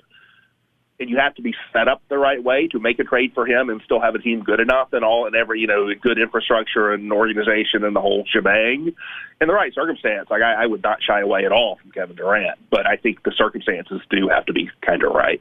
and 1.01 1.09
you 1.09 1.17
have 1.17 1.35
to 1.35 1.43
be 1.43 1.55
set 1.73 1.89
up 1.89 2.03
the 2.09 2.19
right 2.19 2.45
way 2.45 2.69
to 2.69 2.79
make 2.79 2.99
a 2.99 3.05
trade 3.05 3.33
for 3.35 3.47
him 3.47 3.71
and 3.71 3.81
still 3.85 4.01
have 4.01 4.15
a 4.15 4.19
team 4.19 4.43
good 4.45 4.61
enough 4.61 4.93
and 4.93 5.03
all 5.03 5.27
and 5.27 5.35
every 5.35 5.59
you 5.59 5.67
know 5.67 5.89
good 6.01 6.19
infrastructure 6.19 6.93
and 6.93 7.11
organization 7.13 7.83
and 7.85 7.97
the 7.97 8.01
whole 8.01 8.25
shebang. 8.31 8.95
In 9.41 9.49
the 9.49 9.55
right 9.55 9.75
circumstance 9.75 10.29
like 10.31 10.43
I, 10.43 10.65
I 10.65 10.67
would 10.67 10.83
not 10.83 11.03
shy 11.03 11.21
away 11.21 11.47
at 11.47 11.53
all 11.53 11.77
from 11.77 11.91
Kevin 11.91 12.17
Durant 12.17 12.59
but 12.71 12.87
I 12.87 12.97
think 12.97 13.23
the 13.25 13.33
circumstances 13.37 14.01
do 14.11 14.29
have 14.29 14.45
to 14.47 14.53
be 14.53 14.71
kind 14.83 15.03
of 15.03 15.13
right. 15.13 15.41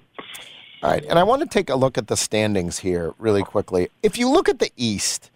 All 0.81 0.91
right 0.91 1.03
and 1.05 1.19
I 1.19 1.23
want 1.23 1.41
to 1.41 1.47
take 1.47 1.69
a 1.69 1.75
look 1.75 1.97
at 1.97 2.07
the 2.07 2.17
standings 2.17 2.79
here 2.79 3.13
really 3.19 3.43
quickly. 3.43 3.89
If 4.01 4.17
you 4.17 4.29
look 4.29 4.47
at 4.47 4.59
the 4.59 4.71
East 4.77 5.29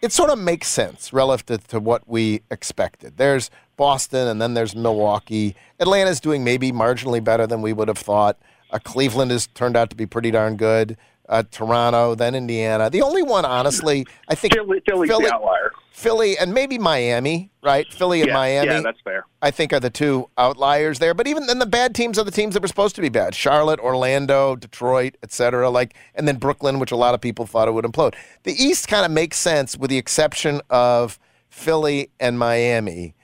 it 0.00 0.10
sort 0.10 0.30
of 0.30 0.38
makes 0.38 0.66
sense 0.66 1.12
relative 1.12 1.68
to 1.68 1.78
what 1.78 2.08
we 2.08 2.42
expected. 2.50 3.18
There's 3.18 3.50
Boston 3.76 4.26
and 4.26 4.42
then 4.42 4.54
there's 4.54 4.74
Milwaukee. 4.74 5.54
Atlanta's 5.78 6.18
doing 6.18 6.42
maybe 6.42 6.72
marginally 6.72 7.22
better 7.22 7.46
than 7.46 7.62
we 7.62 7.72
would 7.72 7.86
have 7.86 7.98
thought 7.98 8.36
uh, 8.72 8.78
Cleveland 8.82 9.30
has 9.30 9.46
turned 9.48 9.76
out 9.76 9.90
to 9.90 9.96
be 9.96 10.06
pretty 10.06 10.30
darn 10.30 10.56
good. 10.56 10.96
Uh, 11.28 11.44
Toronto, 11.50 12.14
then 12.14 12.34
Indiana. 12.34 12.90
The 12.90 13.00
only 13.00 13.22
one, 13.22 13.44
honestly, 13.44 14.04
I 14.28 14.34
think 14.34 14.54
Philly, 14.54 14.82
Philly's 14.86 15.08
Philly, 15.08 15.26
the 15.26 15.34
outlier. 15.34 15.72
Philly, 15.92 16.36
and 16.36 16.52
maybe 16.52 16.78
Miami, 16.78 17.50
right? 17.62 17.86
Philly 17.92 18.20
and 18.20 18.28
yeah, 18.28 18.34
Miami. 18.34 18.66
Yeah, 18.66 18.80
that's 18.80 19.00
fair. 19.02 19.24
I 19.40 19.50
think 19.50 19.72
are 19.72 19.80
the 19.80 19.88
two 19.88 20.28
outliers 20.36 20.98
there. 20.98 21.14
But 21.14 21.28
even 21.28 21.46
then, 21.46 21.58
the 21.58 21.64
bad 21.64 21.94
teams 21.94 22.18
are 22.18 22.24
the 22.24 22.32
teams 22.32 22.54
that 22.54 22.60
were 22.60 22.68
supposed 22.68 22.96
to 22.96 23.00
be 23.00 23.08
bad: 23.08 23.34
Charlotte, 23.34 23.78
Orlando, 23.78 24.56
Detroit, 24.56 25.16
etc. 25.22 25.70
Like, 25.70 25.94
and 26.14 26.26
then 26.26 26.36
Brooklyn, 26.36 26.80
which 26.80 26.90
a 26.90 26.96
lot 26.96 27.14
of 27.14 27.20
people 27.20 27.46
thought 27.46 27.68
it 27.68 27.72
would 27.72 27.84
implode. 27.84 28.14
The 28.42 28.52
East 28.52 28.88
kind 28.88 29.06
of 29.06 29.12
makes 29.12 29.38
sense, 29.38 29.76
with 29.76 29.90
the 29.90 29.98
exception 29.98 30.60
of 30.70 31.18
Philly 31.48 32.10
and 32.18 32.38
Miami. 32.38 33.14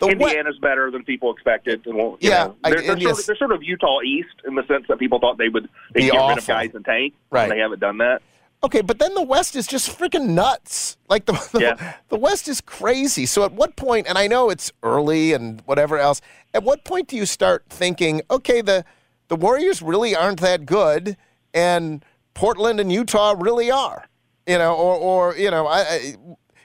The 0.00 0.08
Indiana's 0.08 0.58
better 0.58 0.90
than 0.90 1.02
people 1.04 1.32
expected. 1.32 1.86
And, 1.86 1.96
well, 1.96 2.18
yeah, 2.20 2.46
know, 2.46 2.56
they're, 2.62 2.82
they're, 2.82 3.00
sort 3.00 3.18
of, 3.18 3.26
they're, 3.26 3.36
sort 3.36 3.52
of, 3.52 3.62
Utah 3.62 4.00
East 4.02 4.28
in 4.46 4.54
the 4.54 4.64
sense 4.66 4.84
that 4.88 4.98
people 4.98 5.18
thought 5.18 5.38
they 5.38 5.48
would 5.48 5.68
they 5.92 6.02
get 6.02 6.14
awful. 6.14 6.28
rid 6.28 6.38
of 6.38 6.46
guys 6.46 6.70
and 6.74 6.84
tank. 6.84 7.14
Right. 7.30 7.48
they 7.48 7.58
haven't 7.58 7.80
done 7.80 7.98
that. 7.98 8.22
Okay, 8.62 8.80
but 8.80 8.98
then 8.98 9.14
the 9.14 9.22
West 9.22 9.54
is 9.54 9.66
just 9.66 9.96
freaking 9.96 10.30
nuts. 10.30 10.96
Like 11.08 11.26
the 11.26 11.32
the, 11.52 11.60
yeah. 11.60 11.94
the 12.08 12.16
West 12.18 12.48
is 12.48 12.60
crazy. 12.60 13.24
So 13.24 13.44
at 13.44 13.52
what 13.52 13.76
point? 13.76 14.08
And 14.08 14.18
I 14.18 14.26
know 14.26 14.50
it's 14.50 14.72
early 14.82 15.32
and 15.32 15.62
whatever 15.64 15.96
else. 15.96 16.20
At 16.52 16.64
what 16.64 16.84
point 16.84 17.08
do 17.08 17.16
you 17.16 17.26
start 17.26 17.64
thinking, 17.68 18.22
okay, 18.30 18.60
the 18.60 18.84
the 19.28 19.36
Warriors 19.36 19.80
really 19.80 20.16
aren't 20.16 20.40
that 20.40 20.66
good, 20.66 21.16
and 21.54 22.04
Portland 22.34 22.80
and 22.80 22.90
Utah 22.90 23.36
really 23.38 23.70
are? 23.70 24.08
You 24.46 24.58
know, 24.58 24.74
or 24.74 24.96
or 24.96 25.36
you 25.36 25.52
know, 25.52 25.68
I, 25.68 25.80
I 25.80 26.14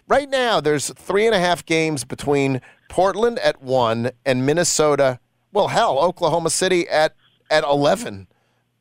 right 0.08 0.30
now 0.30 0.60
there's 0.60 0.92
three 0.94 1.28
and 1.28 1.36
a 1.36 1.40
half 1.40 1.63
games 1.63 2.04
between 2.06 2.60
Portland 2.90 3.40
at 3.40 3.62
one 3.62 4.12
and 4.25 4.46
Minnesota. 4.46 5.20
Well, 5.52 5.68
hell, 5.68 6.00
Oklahoma 6.00 6.50
City 6.50 6.88
at 6.88 7.16
at 7.50 7.63
eleven. 7.63 8.28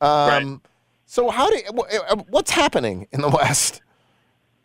Um, 0.01 0.09
right. 0.09 0.59
So 1.05 1.29
how 1.29 1.49
do 1.49 1.61
uh, 2.09 2.15
what's 2.29 2.51
happening 2.51 3.07
in 3.11 3.21
the 3.21 3.29
West? 3.41 3.81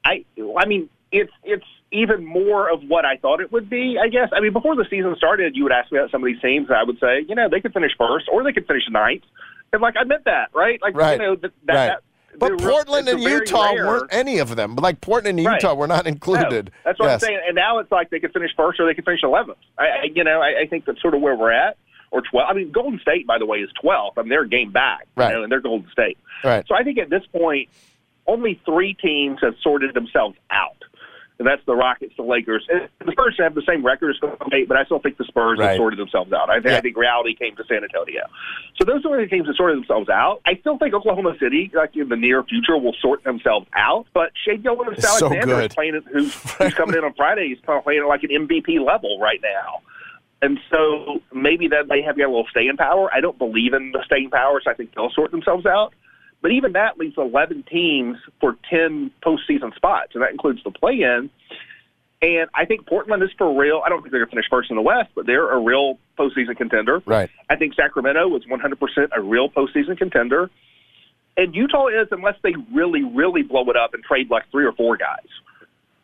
I 0.04 0.24
I 0.58 0.66
mean 0.66 0.88
it's 1.12 1.32
it's 1.44 1.66
even 1.90 2.24
more 2.24 2.70
of 2.70 2.82
what 2.84 3.04
I 3.04 3.16
thought 3.16 3.40
it 3.40 3.52
would 3.52 3.68
be. 3.70 3.96
I 4.02 4.08
guess 4.08 4.28
I 4.32 4.40
mean 4.40 4.52
before 4.52 4.74
the 4.74 4.86
season 4.88 5.14
started, 5.16 5.56
you 5.56 5.62
would 5.64 5.72
ask 5.72 5.92
me 5.92 5.98
about 5.98 6.10
some 6.10 6.22
of 6.22 6.26
these 6.26 6.40
teams, 6.40 6.68
and 6.68 6.76
I 6.76 6.84
would 6.84 6.98
say 6.98 7.24
you 7.28 7.34
know 7.34 7.48
they 7.48 7.60
could 7.60 7.72
finish 7.72 7.92
first 7.98 8.26
or 8.32 8.42
they 8.42 8.52
could 8.52 8.66
finish 8.66 8.84
ninth, 8.90 9.24
and 9.72 9.82
like 9.82 9.94
I 9.98 10.04
meant 10.04 10.24
that 10.24 10.50
right, 10.54 10.80
like 10.80 10.96
right. 10.96 11.12
you 11.12 11.26
know 11.26 11.36
that, 11.36 11.52
that, 11.66 11.74
right. 11.74 11.86
that 11.86 12.02
but 12.36 12.58
Portland 12.58 13.08
and 13.08 13.20
Utah 13.22 13.72
rare. 13.72 13.86
weren't 13.86 14.12
any 14.12 14.38
of 14.38 14.56
them. 14.56 14.76
Like 14.76 15.00
Portland 15.00 15.38
and 15.38 15.54
Utah 15.54 15.68
right. 15.68 15.76
were 15.76 15.86
not 15.86 16.06
included. 16.06 16.66
No, 16.66 16.72
that's 16.84 16.98
what 16.98 17.06
yes. 17.06 17.22
I'm 17.22 17.26
saying. 17.26 17.40
And 17.46 17.54
now 17.54 17.78
it's 17.78 17.90
like 17.90 18.10
they 18.10 18.20
could 18.20 18.32
finish 18.32 18.50
first 18.56 18.78
or 18.80 18.86
they 18.86 18.94
could 18.94 19.04
finish 19.04 19.22
11th. 19.22 19.56
I, 19.78 19.82
I 19.82 20.04
you 20.14 20.24
know, 20.24 20.40
I, 20.40 20.62
I 20.62 20.66
think 20.66 20.84
that's 20.84 21.00
sort 21.00 21.14
of 21.14 21.20
where 21.20 21.34
we're 21.34 21.52
at. 21.52 21.76
Or 22.10 22.22
12. 22.22 22.48
I 22.48 22.54
mean, 22.54 22.72
Golden 22.72 22.98
State, 23.00 23.26
by 23.26 23.38
the 23.38 23.44
way, 23.44 23.58
is 23.58 23.68
12th. 23.84 24.12
I 24.16 24.22
mean, 24.22 24.30
they're 24.30 24.44
a 24.44 24.48
game 24.48 24.72
back, 24.72 25.06
right. 25.14 25.28
you 25.28 25.36
know, 25.36 25.42
and 25.42 25.52
they're 25.52 25.60
Golden 25.60 25.90
State. 25.90 26.16
Right. 26.42 26.64
So 26.66 26.74
I 26.74 26.82
think 26.82 26.98
at 26.98 27.10
this 27.10 27.24
point, 27.30 27.68
only 28.26 28.60
three 28.64 28.94
teams 28.94 29.40
have 29.42 29.54
sorted 29.62 29.94
themselves 29.94 30.36
out. 30.50 30.77
And 31.38 31.46
that's 31.46 31.64
the 31.66 31.74
Rockets, 31.76 32.14
the 32.16 32.24
Lakers. 32.24 32.66
And 32.68 32.88
the 33.04 33.12
Spurs 33.12 33.36
have 33.38 33.54
the 33.54 33.62
same 33.62 33.86
record 33.86 34.10
as 34.10 34.18
Golden 34.18 34.44
State, 34.48 34.66
but 34.66 34.76
I 34.76 34.84
still 34.84 34.98
think 34.98 35.18
the 35.18 35.24
Spurs 35.24 35.58
right. 35.58 35.68
have 35.68 35.76
sorted 35.76 35.98
themselves 35.98 36.32
out. 36.32 36.50
I 36.50 36.54
think, 36.54 36.66
yeah. 36.66 36.78
I 36.78 36.80
think 36.80 36.96
reality 36.96 37.36
came 37.36 37.54
to 37.56 37.64
San 37.68 37.84
Antonio. 37.84 38.22
So 38.76 38.84
those 38.84 39.04
are 39.06 39.20
the 39.20 39.28
teams 39.28 39.46
that 39.46 39.54
sorted 39.54 39.78
themselves 39.78 40.08
out. 40.08 40.40
I 40.46 40.56
still 40.56 40.78
think 40.78 40.94
Oklahoma 40.94 41.36
City, 41.38 41.70
like 41.72 41.94
in 41.94 42.08
the 42.08 42.16
near 42.16 42.42
future, 42.42 42.76
will 42.76 42.96
sort 43.00 43.22
themselves 43.22 43.68
out. 43.72 44.06
But 44.12 44.32
Shai 44.44 44.56
Gilgeous-Alexander 44.56 45.60
is 45.60 45.74
playing, 45.74 46.02
who's, 46.12 46.34
who's 46.34 46.74
coming 46.74 46.96
in 46.96 47.04
on 47.04 47.14
Friday, 47.14 47.48
he's 47.48 47.60
playing 47.60 48.00
at 48.00 48.08
like 48.08 48.24
an 48.24 48.30
MVP 48.30 48.84
level 48.84 49.20
right 49.20 49.40
now. 49.40 49.82
And 50.42 50.58
so 50.70 51.20
maybe 51.32 51.68
that 51.68 51.88
they 51.88 52.02
have 52.02 52.16
got 52.16 52.26
a 52.26 52.30
little 52.30 52.46
staying 52.50 52.76
power. 52.76 53.10
I 53.12 53.20
don't 53.20 53.38
believe 53.38 53.74
in 53.74 53.92
the 53.92 54.02
staying 54.04 54.30
power, 54.30 54.60
so 54.62 54.70
I 54.70 54.74
think 54.74 54.94
they'll 54.94 55.10
sort 55.10 55.30
themselves 55.30 55.66
out. 55.66 55.94
But 56.40 56.52
even 56.52 56.72
that 56.72 56.98
leaves 56.98 57.16
11 57.18 57.64
teams 57.64 58.16
for 58.40 58.56
10 58.70 59.10
postseason 59.24 59.74
spots, 59.74 60.12
and 60.14 60.22
that 60.22 60.30
includes 60.30 60.62
the 60.62 60.70
play-in. 60.70 61.30
And 62.20 62.50
I 62.54 62.64
think 62.64 62.86
Portland 62.86 63.22
is 63.22 63.30
for 63.38 63.58
real. 63.58 63.82
I 63.84 63.88
don't 63.88 64.02
think 64.02 64.10
they're 64.10 64.20
going 64.20 64.30
to 64.30 64.36
finish 64.36 64.48
first 64.50 64.70
in 64.70 64.76
the 64.76 64.82
West, 64.82 65.10
but 65.14 65.26
they're 65.26 65.50
a 65.50 65.58
real 65.58 65.98
postseason 66.18 66.56
contender. 66.56 67.00
Right. 67.06 67.30
I 67.48 67.56
think 67.56 67.74
Sacramento 67.74 68.36
is 68.36 68.44
100% 68.44 69.08
a 69.16 69.20
real 69.20 69.48
postseason 69.48 69.96
contender. 69.96 70.50
And 71.36 71.54
Utah 71.54 71.86
is, 71.86 72.08
unless 72.10 72.34
they 72.42 72.54
really, 72.74 73.04
really 73.04 73.42
blow 73.42 73.68
it 73.70 73.76
up 73.76 73.94
and 73.94 74.02
trade 74.02 74.30
like 74.30 74.50
three 74.50 74.64
or 74.64 74.72
four 74.72 74.96
guys. 74.96 75.28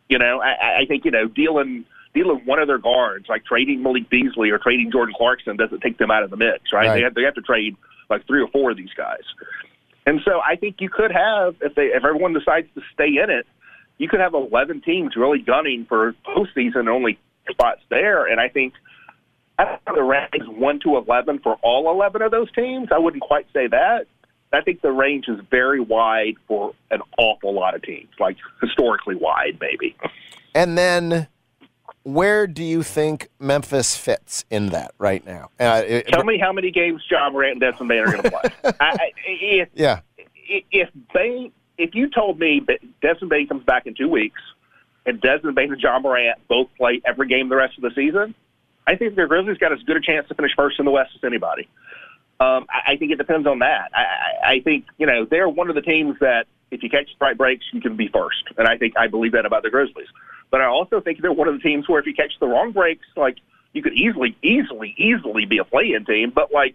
You 0.08 0.18
know, 0.18 0.40
I, 0.40 0.82
I 0.82 0.86
think, 0.86 1.04
you 1.04 1.10
know, 1.10 1.26
dealing 1.26 1.84
dealing 2.14 2.40
one 2.44 2.60
of 2.60 2.68
their 2.68 2.78
guards, 2.78 3.28
like 3.28 3.44
trading 3.44 3.82
Malik 3.82 4.08
Beasley 4.08 4.50
or 4.50 4.58
trading 4.58 4.92
Jordan 4.92 5.14
Clarkson, 5.18 5.56
doesn't 5.56 5.80
take 5.80 5.98
them 5.98 6.12
out 6.12 6.22
of 6.22 6.30
the 6.30 6.36
mix, 6.36 6.72
right? 6.72 6.86
right. 6.86 6.94
They 6.94 7.02
have 7.02 7.14
they 7.14 7.22
have 7.22 7.34
to 7.34 7.42
trade 7.42 7.76
like 8.08 8.24
three 8.26 8.40
or 8.40 8.48
four 8.48 8.70
of 8.70 8.76
these 8.76 8.92
guys. 8.96 9.22
And 10.06 10.20
so 10.24 10.40
I 10.46 10.56
think 10.56 10.76
you 10.80 10.90
could 10.90 11.12
have, 11.12 11.56
if 11.60 11.74
they 11.74 11.86
if 11.86 12.04
everyone 12.04 12.34
decides 12.34 12.68
to 12.74 12.82
stay 12.92 13.08
in 13.22 13.30
it, 13.30 13.46
you 13.98 14.08
could 14.08 14.20
have 14.20 14.34
11 14.34 14.82
teams 14.82 15.16
really 15.16 15.38
gunning 15.38 15.86
for 15.88 16.14
postseason, 16.26 16.88
only 16.88 17.18
spots 17.50 17.80
there. 17.90 18.26
And 18.26 18.40
I 18.40 18.48
think 18.48 18.74
the 19.56 20.02
ranks 20.02 20.46
1 20.46 20.80
to 20.80 20.96
11 20.96 21.38
for 21.38 21.56
all 21.62 21.90
11 21.90 22.22
of 22.22 22.30
those 22.30 22.50
teams. 22.52 22.88
I 22.92 22.98
wouldn't 22.98 23.22
quite 23.22 23.46
say 23.52 23.66
that. 23.68 24.06
I 24.52 24.60
think 24.60 24.82
the 24.82 24.92
range 24.92 25.26
is 25.28 25.40
very 25.50 25.80
wide 25.80 26.34
for 26.46 26.74
an 26.90 27.00
awful 27.18 27.54
lot 27.54 27.74
of 27.74 27.82
teams, 27.82 28.10
like 28.20 28.36
historically 28.60 29.16
wide, 29.16 29.58
maybe. 29.60 29.96
And 30.54 30.78
then 30.78 31.26
where 32.04 32.46
do 32.46 32.62
you 32.62 32.82
think 32.82 33.28
Memphis 33.40 33.96
fits 33.96 34.44
in 34.50 34.66
that 34.68 34.92
right 34.98 35.24
now? 35.24 35.50
Uh, 35.58 35.82
it, 35.86 36.08
Tell 36.08 36.24
me 36.24 36.38
how 36.38 36.52
many 36.52 36.70
games 36.70 37.02
Ja 37.10 37.30
Morant 37.30 37.52
and 37.52 37.60
Desmond 37.60 37.88
Bane 37.88 38.00
are 38.00 38.12
going 38.12 38.22
to 38.22 38.30
play. 38.30 38.72
I, 38.80 39.12
if, 39.26 39.68
yeah. 39.74 40.00
If 40.46 40.90
Bane, 41.12 41.50
if 41.78 41.94
you 41.94 42.08
told 42.10 42.38
me 42.38 42.62
that 42.68 42.78
Desmond 43.00 43.30
Bane 43.30 43.48
comes 43.48 43.64
back 43.64 43.86
in 43.86 43.94
two 43.94 44.08
weeks 44.08 44.40
and 45.06 45.20
Desmond 45.20 45.56
Bane 45.56 45.72
and 45.72 45.80
Ja 45.80 45.98
Morant 45.98 46.38
both 46.46 46.68
play 46.76 47.00
every 47.04 47.26
game 47.26 47.48
the 47.48 47.56
rest 47.56 47.78
of 47.78 47.82
the 47.82 47.90
season, 47.94 48.34
I 48.86 48.96
think 48.96 49.16
the 49.16 49.26
Grizzlies 49.26 49.56
got 49.56 49.72
as 49.72 49.82
good 49.82 49.96
a 49.96 50.00
chance 50.00 50.28
to 50.28 50.34
finish 50.34 50.52
first 50.54 50.78
in 50.78 50.84
the 50.84 50.90
West 50.90 51.12
as 51.16 51.24
anybody. 51.24 51.68
Um, 52.38 52.66
I, 52.68 52.92
I 52.92 52.96
think 52.96 53.12
it 53.12 53.16
depends 53.16 53.46
on 53.46 53.60
that. 53.60 53.90
I, 53.94 54.00
I, 54.02 54.52
I 54.52 54.60
think 54.60 54.84
you 54.98 55.06
know 55.06 55.24
they're 55.24 55.48
one 55.48 55.70
of 55.70 55.74
the 55.74 55.82
teams 55.82 56.18
that 56.20 56.46
if 56.70 56.82
you 56.82 56.90
catch 56.90 57.06
the 57.18 57.24
right 57.24 57.36
breaks, 57.36 57.64
you 57.72 57.80
can 57.80 57.96
be 57.96 58.08
first, 58.08 58.44
and 58.58 58.68
I 58.68 58.76
think 58.76 58.94
I 58.98 59.06
believe 59.06 59.32
that 59.32 59.46
about 59.46 59.62
the 59.62 59.70
Grizzlies. 59.70 60.08
But 60.50 60.60
I 60.60 60.66
also 60.66 61.00
think 61.00 61.20
they're 61.20 61.32
one 61.32 61.48
of 61.48 61.54
the 61.54 61.60
teams 61.60 61.88
where 61.88 62.00
if 62.00 62.06
you 62.06 62.14
catch 62.14 62.32
the 62.40 62.46
wrong 62.46 62.72
breaks, 62.72 63.06
like 63.16 63.36
you 63.72 63.82
could 63.82 63.94
easily, 63.94 64.36
easily, 64.42 64.94
easily 64.96 65.46
be 65.46 65.58
a 65.58 65.64
play-in 65.64 66.04
team. 66.04 66.32
But 66.34 66.52
like, 66.52 66.74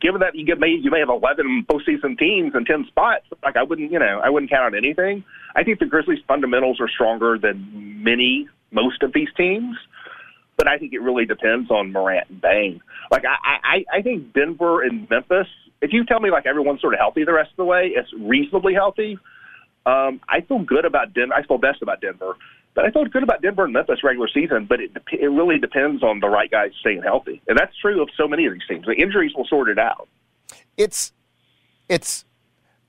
given 0.00 0.20
that 0.20 0.34
you 0.34 0.44
get 0.44 0.58
may 0.58 0.68
you 0.68 0.90
may 0.90 1.00
have 1.00 1.08
eleven 1.08 1.64
postseason 1.68 2.18
teams 2.18 2.54
and 2.54 2.66
ten 2.66 2.84
spots, 2.86 3.26
like 3.42 3.56
I 3.56 3.62
wouldn't, 3.62 3.92
you 3.92 3.98
know, 3.98 4.20
I 4.22 4.30
wouldn't 4.30 4.50
count 4.50 4.64
on 4.64 4.74
anything. 4.74 5.24
I 5.54 5.64
think 5.64 5.78
the 5.78 5.86
Grizzlies' 5.86 6.20
fundamentals 6.26 6.80
are 6.80 6.88
stronger 6.88 7.38
than 7.38 8.02
many, 8.02 8.48
most 8.70 9.02
of 9.02 9.12
these 9.12 9.28
teams. 9.36 9.76
But 10.56 10.68
I 10.68 10.76
think 10.76 10.92
it 10.92 11.00
really 11.00 11.24
depends 11.24 11.70
on 11.70 11.90
Morant 11.90 12.28
and 12.28 12.40
Bain. 12.40 12.80
Like 13.10 13.24
I, 13.24 13.84
I, 13.92 13.98
I 13.98 14.02
think 14.02 14.34
Denver 14.34 14.82
and 14.82 15.08
Memphis. 15.08 15.46
If 15.80 15.92
you 15.92 16.04
tell 16.04 16.20
me 16.20 16.30
like 16.30 16.44
everyone's 16.44 16.82
sort 16.82 16.92
of 16.92 17.00
healthy 17.00 17.24
the 17.24 17.32
rest 17.32 17.50
of 17.52 17.56
the 17.56 17.64
way, 17.64 17.92
it's 17.94 18.12
reasonably 18.12 18.74
healthy. 18.74 19.18
Um, 19.86 20.20
I 20.28 20.42
feel 20.42 20.58
good 20.58 20.84
about 20.84 21.14
Denver. 21.14 21.34
I 21.34 21.42
feel 21.44 21.58
best 21.58 21.82
about 21.82 22.00
Denver, 22.00 22.36
but 22.74 22.84
I 22.84 22.90
felt 22.90 23.10
good 23.10 23.22
about 23.22 23.42
Denver 23.42 23.64
and 23.64 23.72
Memphis 23.72 24.04
regular 24.04 24.28
season. 24.28 24.66
But 24.66 24.80
it 24.80 24.90
it 25.12 25.26
really 25.26 25.58
depends 25.58 26.02
on 26.02 26.20
the 26.20 26.28
right 26.28 26.50
guys 26.50 26.72
staying 26.80 27.02
healthy, 27.02 27.40
and 27.48 27.58
that's 27.58 27.76
true 27.76 28.02
of 28.02 28.08
so 28.16 28.28
many 28.28 28.46
of 28.46 28.52
these 28.52 28.62
teams. 28.68 28.86
The 28.86 28.94
injuries 28.94 29.32
will 29.34 29.46
sort 29.46 29.68
it 29.68 29.78
out. 29.78 30.08
It's 30.76 31.12
it's 31.88 32.24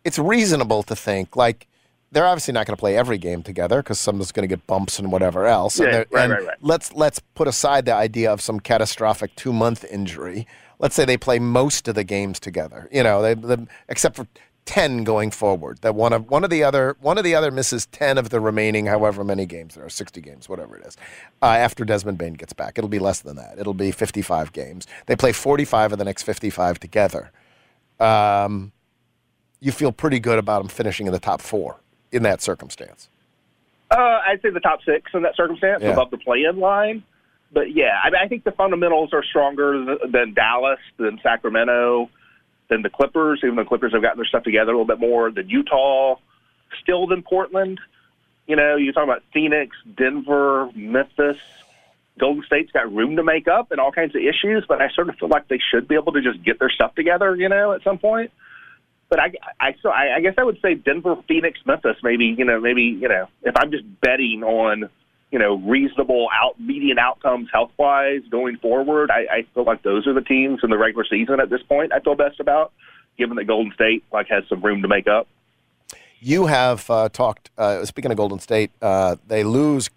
it's 0.04 0.20
reasonable 0.20 0.84
to 0.84 0.96
think 0.96 1.36
like 1.36 1.68
they're 2.12 2.26
obviously 2.26 2.54
not 2.54 2.68
going 2.68 2.76
to 2.76 2.80
play 2.80 2.98
every 2.98 3.18
game 3.18 3.42
together 3.42 3.82
because 3.82 4.00
someone's 4.00 4.32
going 4.32 4.48
to 4.48 4.54
get 4.54 4.68
bumps 4.68 5.00
and 5.00 5.12
whatever 5.12 5.46
else. 5.48 5.80
Yeah, 5.80 5.86
and 5.86 5.96
right, 6.12 6.24
and 6.24 6.34
right, 6.34 6.46
right. 6.46 6.58
Let's 6.62 6.94
let's 6.94 7.20
put 7.20 7.48
aside 7.48 7.86
the 7.86 7.96
idea 7.96 8.32
of 8.32 8.42
some 8.42 8.60
catastrophic 8.60 9.36
two 9.36 9.54
month 9.54 9.86
injury. 9.86 10.46
Let's 10.80 10.96
say 10.96 11.06
they 11.06 11.18
play 11.18 11.40
most 11.40 11.88
of 11.88 11.96
the 11.96 12.04
games 12.04 12.40
together. 12.40 12.90
You 12.92 13.04
know, 13.04 13.22
they, 13.22 13.36
they, 13.36 13.66
except 13.88 14.16
for 14.16 14.28
ten 14.66 15.04
going 15.04 15.32
forward. 15.32 15.80
That 15.82 15.96
one 15.96 16.14
of 16.14 16.30
one 16.30 16.44
of 16.44 16.50
the 16.50 16.64
other 16.64 16.96
one 17.02 17.18
of 17.18 17.24
the 17.24 17.36
other 17.36 17.52
misses 17.52 17.86
ten 17.88 18.18
of 18.18 18.30
the 18.30 18.40
remaining 18.40 18.86
however 18.86 19.24
many 19.24 19.46
games 19.46 19.76
there 19.76 19.86
are, 19.86 19.90
sixty 19.90 20.22
games, 20.22 20.48
whatever 20.48 20.78
it 20.78 20.86
is. 20.86 20.98
Uh, 21.42 21.48
after 21.48 21.84
Desmond 21.86 22.18
Bane 22.18 22.34
gets 22.34 22.54
back, 22.54 22.78
it'll 22.78 22.90
be 22.90 23.00
less 23.00 23.22
than 23.22 23.36
that. 23.38 23.58
It'll 23.60 23.74
be 23.74 23.92
fifty-five 23.92 24.54
games. 24.54 24.88
They 25.08 25.16
play 25.16 25.32
forty-five 25.34 25.92
of 25.92 25.98
the 26.00 26.06
next 26.06 26.24
fifty-five 26.24 26.80
together. 26.80 27.32
Um, 28.00 28.72
you 29.60 29.72
feel 29.72 29.92
pretty 29.92 30.20
good 30.20 30.40
about 30.40 30.60
them 30.60 30.70
finishing 30.70 31.06
in 31.08 31.14
the 31.14 31.20
top 31.20 31.42
four 31.42 31.78
in 32.12 32.24
that 32.24 32.42
circumstance. 32.42 33.10
Uh, 33.92 34.20
I'd 34.28 34.42
say 34.42 34.50
the 34.50 34.60
top 34.60 34.80
six 34.84 35.12
in 35.14 35.22
that 35.24 35.36
circumstance, 35.36 35.84
Yeah. 35.84 35.90
above 35.92 36.12
the 36.12 36.18
play-in 36.18 36.60
line. 36.60 37.04
But 37.54 37.76
yeah, 37.76 38.00
I, 38.02 38.24
I 38.24 38.28
think 38.30 38.46
the 38.46 38.54
fundamentals 38.54 39.12
are 39.14 39.24
stronger 39.24 39.86
th- 39.86 40.12
than 40.12 40.34
Dallas, 40.34 40.80
than 40.98 41.20
Sacramento, 41.22 42.10
than 42.72 42.82
the 42.82 42.90
Clippers. 42.90 43.42
Even 43.44 43.56
though 43.56 43.64
the 43.64 43.68
Clippers 43.68 43.94
have 43.94 44.02
gotten 44.02 44.18
their 44.18 44.26
stuff 44.26 44.44
together 44.44 44.72
a 44.72 44.78
little 44.78 44.86
bit 44.86 45.00
more 45.00 45.30
than 45.30 45.48
Utah, 45.48 46.16
still 46.82 47.06
than 47.06 47.22
Portland. 47.22 47.80
You 48.48 48.56
know, 48.56 48.76
you're 48.76 48.94
talking 48.94 49.10
about 49.10 49.24
Phoenix, 49.32 49.76
Denver, 49.96 50.72
Memphis. 50.74 51.38
Golden 52.20 52.44
State's 52.44 52.72
got 52.72 52.92
room 52.92 53.16
to 53.18 53.24
make 53.24 53.48
up 53.48 53.72
and 53.72 53.80
all 53.80 53.92
kinds 53.92 54.16
of 54.16 54.22
issues, 54.22 54.66
but 54.68 54.82
I 54.82 54.90
sort 54.90 55.10
of 55.10 55.16
feel 55.16 55.30
like 55.30 55.48
they 55.48 55.60
should 55.72 55.88
be 55.88 55.96
able 55.96 56.12
to 56.14 56.22
just 56.22 56.44
get 56.44 56.60
their 56.60 56.70
stuff 56.70 56.94
together, 56.96 57.36
you 57.36 57.50
know, 57.50 57.72
at 57.72 57.84
some 57.84 57.98
point. 57.98 58.32
But 59.10 59.20
I, 59.20 59.32
I, 59.60 59.76
so 59.82 59.90
I, 59.90 60.18
I 60.18 60.22
guess 60.22 60.36
I 60.38 60.44
would 60.44 60.60
say 60.62 60.74
Denver, 60.74 61.16
Phoenix, 61.28 61.60
Memphis. 61.66 61.98
Maybe 62.02 62.26
you 62.38 62.46
know, 62.46 62.60
maybe 62.60 62.84
you 62.84 63.08
know, 63.08 63.28
if 63.44 63.56
I'm 63.58 63.72
just 63.72 63.84
betting 64.02 64.44
on 64.44 64.90
you 65.32 65.40
know 65.40 65.56
reasonable 65.56 66.28
out 66.34 66.60
median 66.60 67.00
outcomes 67.00 67.50
health 67.52 67.72
wise 67.78 68.22
going 68.30 68.58
forward, 68.58 69.10
I, 69.10 69.26
I 69.32 69.46
feel 69.54 69.64
like 69.64 69.84
those 69.84 70.06
are 70.08 70.14
the 70.14 70.22
teams 70.22 70.60
in 70.64 70.70
the 70.70 70.78
regular 70.78 71.06
season 71.10 71.40
at 71.40 71.50
this 71.50 71.64
point. 71.64 71.94
I 71.94 72.00
feel 72.00 72.16
best 72.16 72.40
about, 72.40 72.72
given 73.18 73.38
that 73.38 73.46
Golden 73.46 73.74
State 73.74 74.04
like 74.12 74.28
has 74.28 74.44
some 74.50 74.62
room 74.62 74.82
to 74.82 74.88
make 74.88 75.08
up. 75.08 75.28
You 76.20 76.46
have 76.46 76.88
uh, 76.90 77.10
talked. 77.10 77.50
Uh, 77.58 77.84
speaking 77.86 78.12
of 78.12 78.18
Golden 78.18 78.40
State, 78.40 78.72
uh, 78.82 79.16
they 79.28 79.44
lose. 79.44 79.90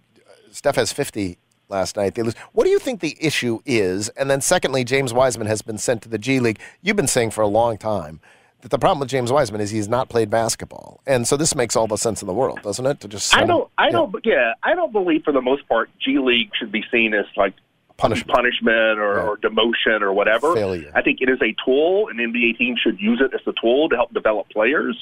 Steph 0.52 0.76
has 0.76 0.92
fifty 0.92 1.38
last 1.68 1.96
night. 1.96 2.14
They 2.14 2.22
lose. 2.22 2.34
What 2.52 2.64
do 2.64 2.70
you 2.70 2.78
think 2.78 3.00
the 3.00 3.16
issue 3.20 3.58
is? 3.66 4.08
And 4.10 4.30
then, 4.30 4.40
secondly, 4.40 4.84
James 4.84 5.12
Wiseman 5.12 5.48
has 5.48 5.60
been 5.60 5.78
sent 5.78 6.02
to 6.02 6.08
the 6.08 6.18
G 6.18 6.40
League. 6.40 6.60
You've 6.80 6.96
been 6.96 7.08
saying 7.08 7.32
for 7.32 7.42
a 7.42 7.46
long 7.48 7.76
time 7.76 8.20
that 8.64 8.70
the 8.70 8.78
problem 8.78 8.98
with 8.98 9.10
James 9.10 9.30
Wiseman 9.30 9.60
is 9.60 9.70
he's 9.70 9.88
not 9.90 10.08
played 10.08 10.30
basketball, 10.30 11.00
and 11.06 11.28
so 11.28 11.36
this 11.36 11.54
makes 11.54 11.76
all 11.76 11.86
the 11.86 11.98
sense 11.98 12.22
in 12.22 12.26
the 12.26 12.32
world, 12.32 12.60
doesn't 12.62 12.86
it? 12.86 12.98
To 13.00 13.08
just 13.08 13.36
I 13.36 13.44
don't, 13.44 13.70
I 13.76 13.86
yeah, 13.86 13.90
don't, 13.92 14.16
yeah, 14.24 14.52
I 14.62 14.74
don't 14.74 14.90
believe 14.90 15.22
for 15.22 15.32
the 15.32 15.42
most 15.42 15.68
part 15.68 15.90
G 16.00 16.18
League 16.18 16.50
should 16.58 16.72
be 16.72 16.82
seen 16.90 17.12
as 17.12 17.26
like 17.36 17.52
punishment. 17.98 18.34
punishment 18.34 18.98
or, 18.98 19.16
Right. 19.16 19.26
or 19.28 19.36
demotion 19.36 20.00
or 20.00 20.14
whatever. 20.14 20.54
Failure. 20.54 20.90
I 20.94 21.02
think 21.02 21.20
it 21.20 21.28
is 21.28 21.38
a 21.42 21.54
tool, 21.62 22.08
and 22.08 22.18
NBA 22.18 22.56
teams 22.56 22.80
should 22.80 22.98
use 22.98 23.20
it 23.20 23.34
as 23.34 23.46
a 23.46 23.52
tool 23.60 23.90
to 23.90 23.96
help 23.96 24.14
develop 24.14 24.48
players. 24.48 24.96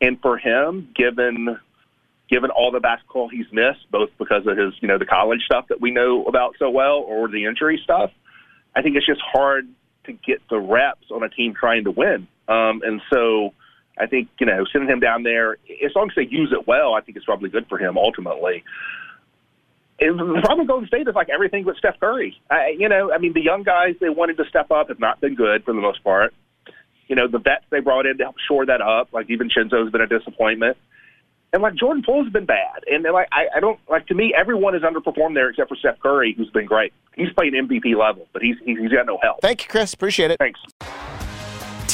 And 0.00 0.18
for 0.22 0.38
him, 0.38 0.88
given 0.96 1.58
given 2.30 2.50
all 2.50 2.72
the 2.72 2.80
basketball 2.80 3.28
he's 3.28 3.46
missed, 3.52 3.88
both 3.90 4.08
because 4.18 4.46
of 4.46 4.56
his 4.56 4.72
you 4.80 4.88
know 4.88 4.96
the 4.96 5.04
college 5.06 5.42
stuff 5.44 5.68
that 5.68 5.82
we 5.82 5.90
know 5.90 6.24
about 6.24 6.56
so 6.58 6.70
well, 6.70 6.96
or 7.06 7.28
the 7.28 7.44
injury 7.44 7.78
stuff, 7.84 8.10
I 8.74 8.80
think 8.80 8.96
it's 8.96 9.06
just 9.06 9.20
hard 9.20 9.68
to 10.04 10.12
get 10.12 10.40
the 10.48 10.58
reps 10.58 11.10
on 11.10 11.22
a 11.22 11.28
team 11.28 11.52
trying 11.54 11.84
to 11.84 11.90
win. 11.90 12.26
Um, 12.48 12.82
and 12.84 13.00
so. 13.12 13.52
I 13.98 14.04
think 14.04 14.28
you 14.38 14.44
know 14.44 14.66
sending 14.70 14.90
him 14.90 15.00
down 15.00 15.22
there, 15.22 15.52
as 15.82 15.90
long 15.96 16.10
as 16.10 16.14
they 16.14 16.26
use 16.26 16.52
it 16.52 16.68
well, 16.68 16.92
I 16.92 17.00
think 17.00 17.16
it's 17.16 17.24
probably 17.24 17.48
good 17.48 17.66
for 17.66 17.78
him 17.78 17.96
ultimately. 17.96 18.62
And 19.98 20.18
the 20.18 20.40
problem 20.42 20.60
with 20.60 20.68
Golden 20.68 20.88
State 20.88 21.08
is 21.08 21.14
like 21.14 21.30
everything 21.30 21.64
but 21.64 21.76
Steph 21.76 21.98
Curry. 21.98 22.38
I, 22.50 22.74
you 22.78 22.88
know, 22.88 23.12
I 23.12 23.18
mean, 23.18 23.32
the 23.32 23.40
young 23.40 23.62
guys 23.62 23.94
they 24.00 24.10
wanted 24.10 24.36
to 24.36 24.44
step 24.48 24.70
up 24.70 24.88
have 24.88 25.00
not 25.00 25.20
been 25.20 25.34
good 25.34 25.64
for 25.64 25.72
the 25.72 25.80
most 25.80 26.04
part. 26.04 26.34
You 27.06 27.16
know, 27.16 27.28
the 27.28 27.38
vets 27.38 27.64
they 27.70 27.80
brought 27.80 28.04
in 28.04 28.18
to 28.18 28.24
help 28.24 28.36
shore 28.46 28.66
that 28.66 28.82
up, 28.82 29.12
like 29.12 29.30
even 29.30 29.48
Chenzo's 29.48 29.90
been 29.90 30.02
a 30.02 30.06
disappointment. 30.06 30.76
And 31.52 31.62
like 31.62 31.76
Jordan 31.76 32.02
Poole's 32.04 32.28
been 32.28 32.44
bad, 32.44 32.84
and 32.90 33.04
like 33.04 33.28
I, 33.32 33.46
I 33.56 33.60
don't 33.60 33.78
like 33.88 34.06
to 34.08 34.14
me 34.14 34.34
everyone 34.36 34.74
has 34.74 34.82
underperformed 34.82 35.34
there 35.34 35.48
except 35.48 35.70
for 35.70 35.76
Steph 35.76 36.00
Curry, 36.00 36.34
who's 36.36 36.50
been 36.50 36.66
great. 36.66 36.92
He's 37.14 37.32
playing 37.32 37.52
MVP 37.52 37.96
level, 37.96 38.26
but 38.34 38.42
he's 38.42 38.56
he's, 38.64 38.78
he's 38.78 38.90
got 38.90 39.06
no 39.06 39.18
help. 39.22 39.40
Thank 39.40 39.62
you, 39.62 39.68
Chris. 39.68 39.94
Appreciate 39.94 40.32
it. 40.32 40.38
Thanks. 40.38 40.60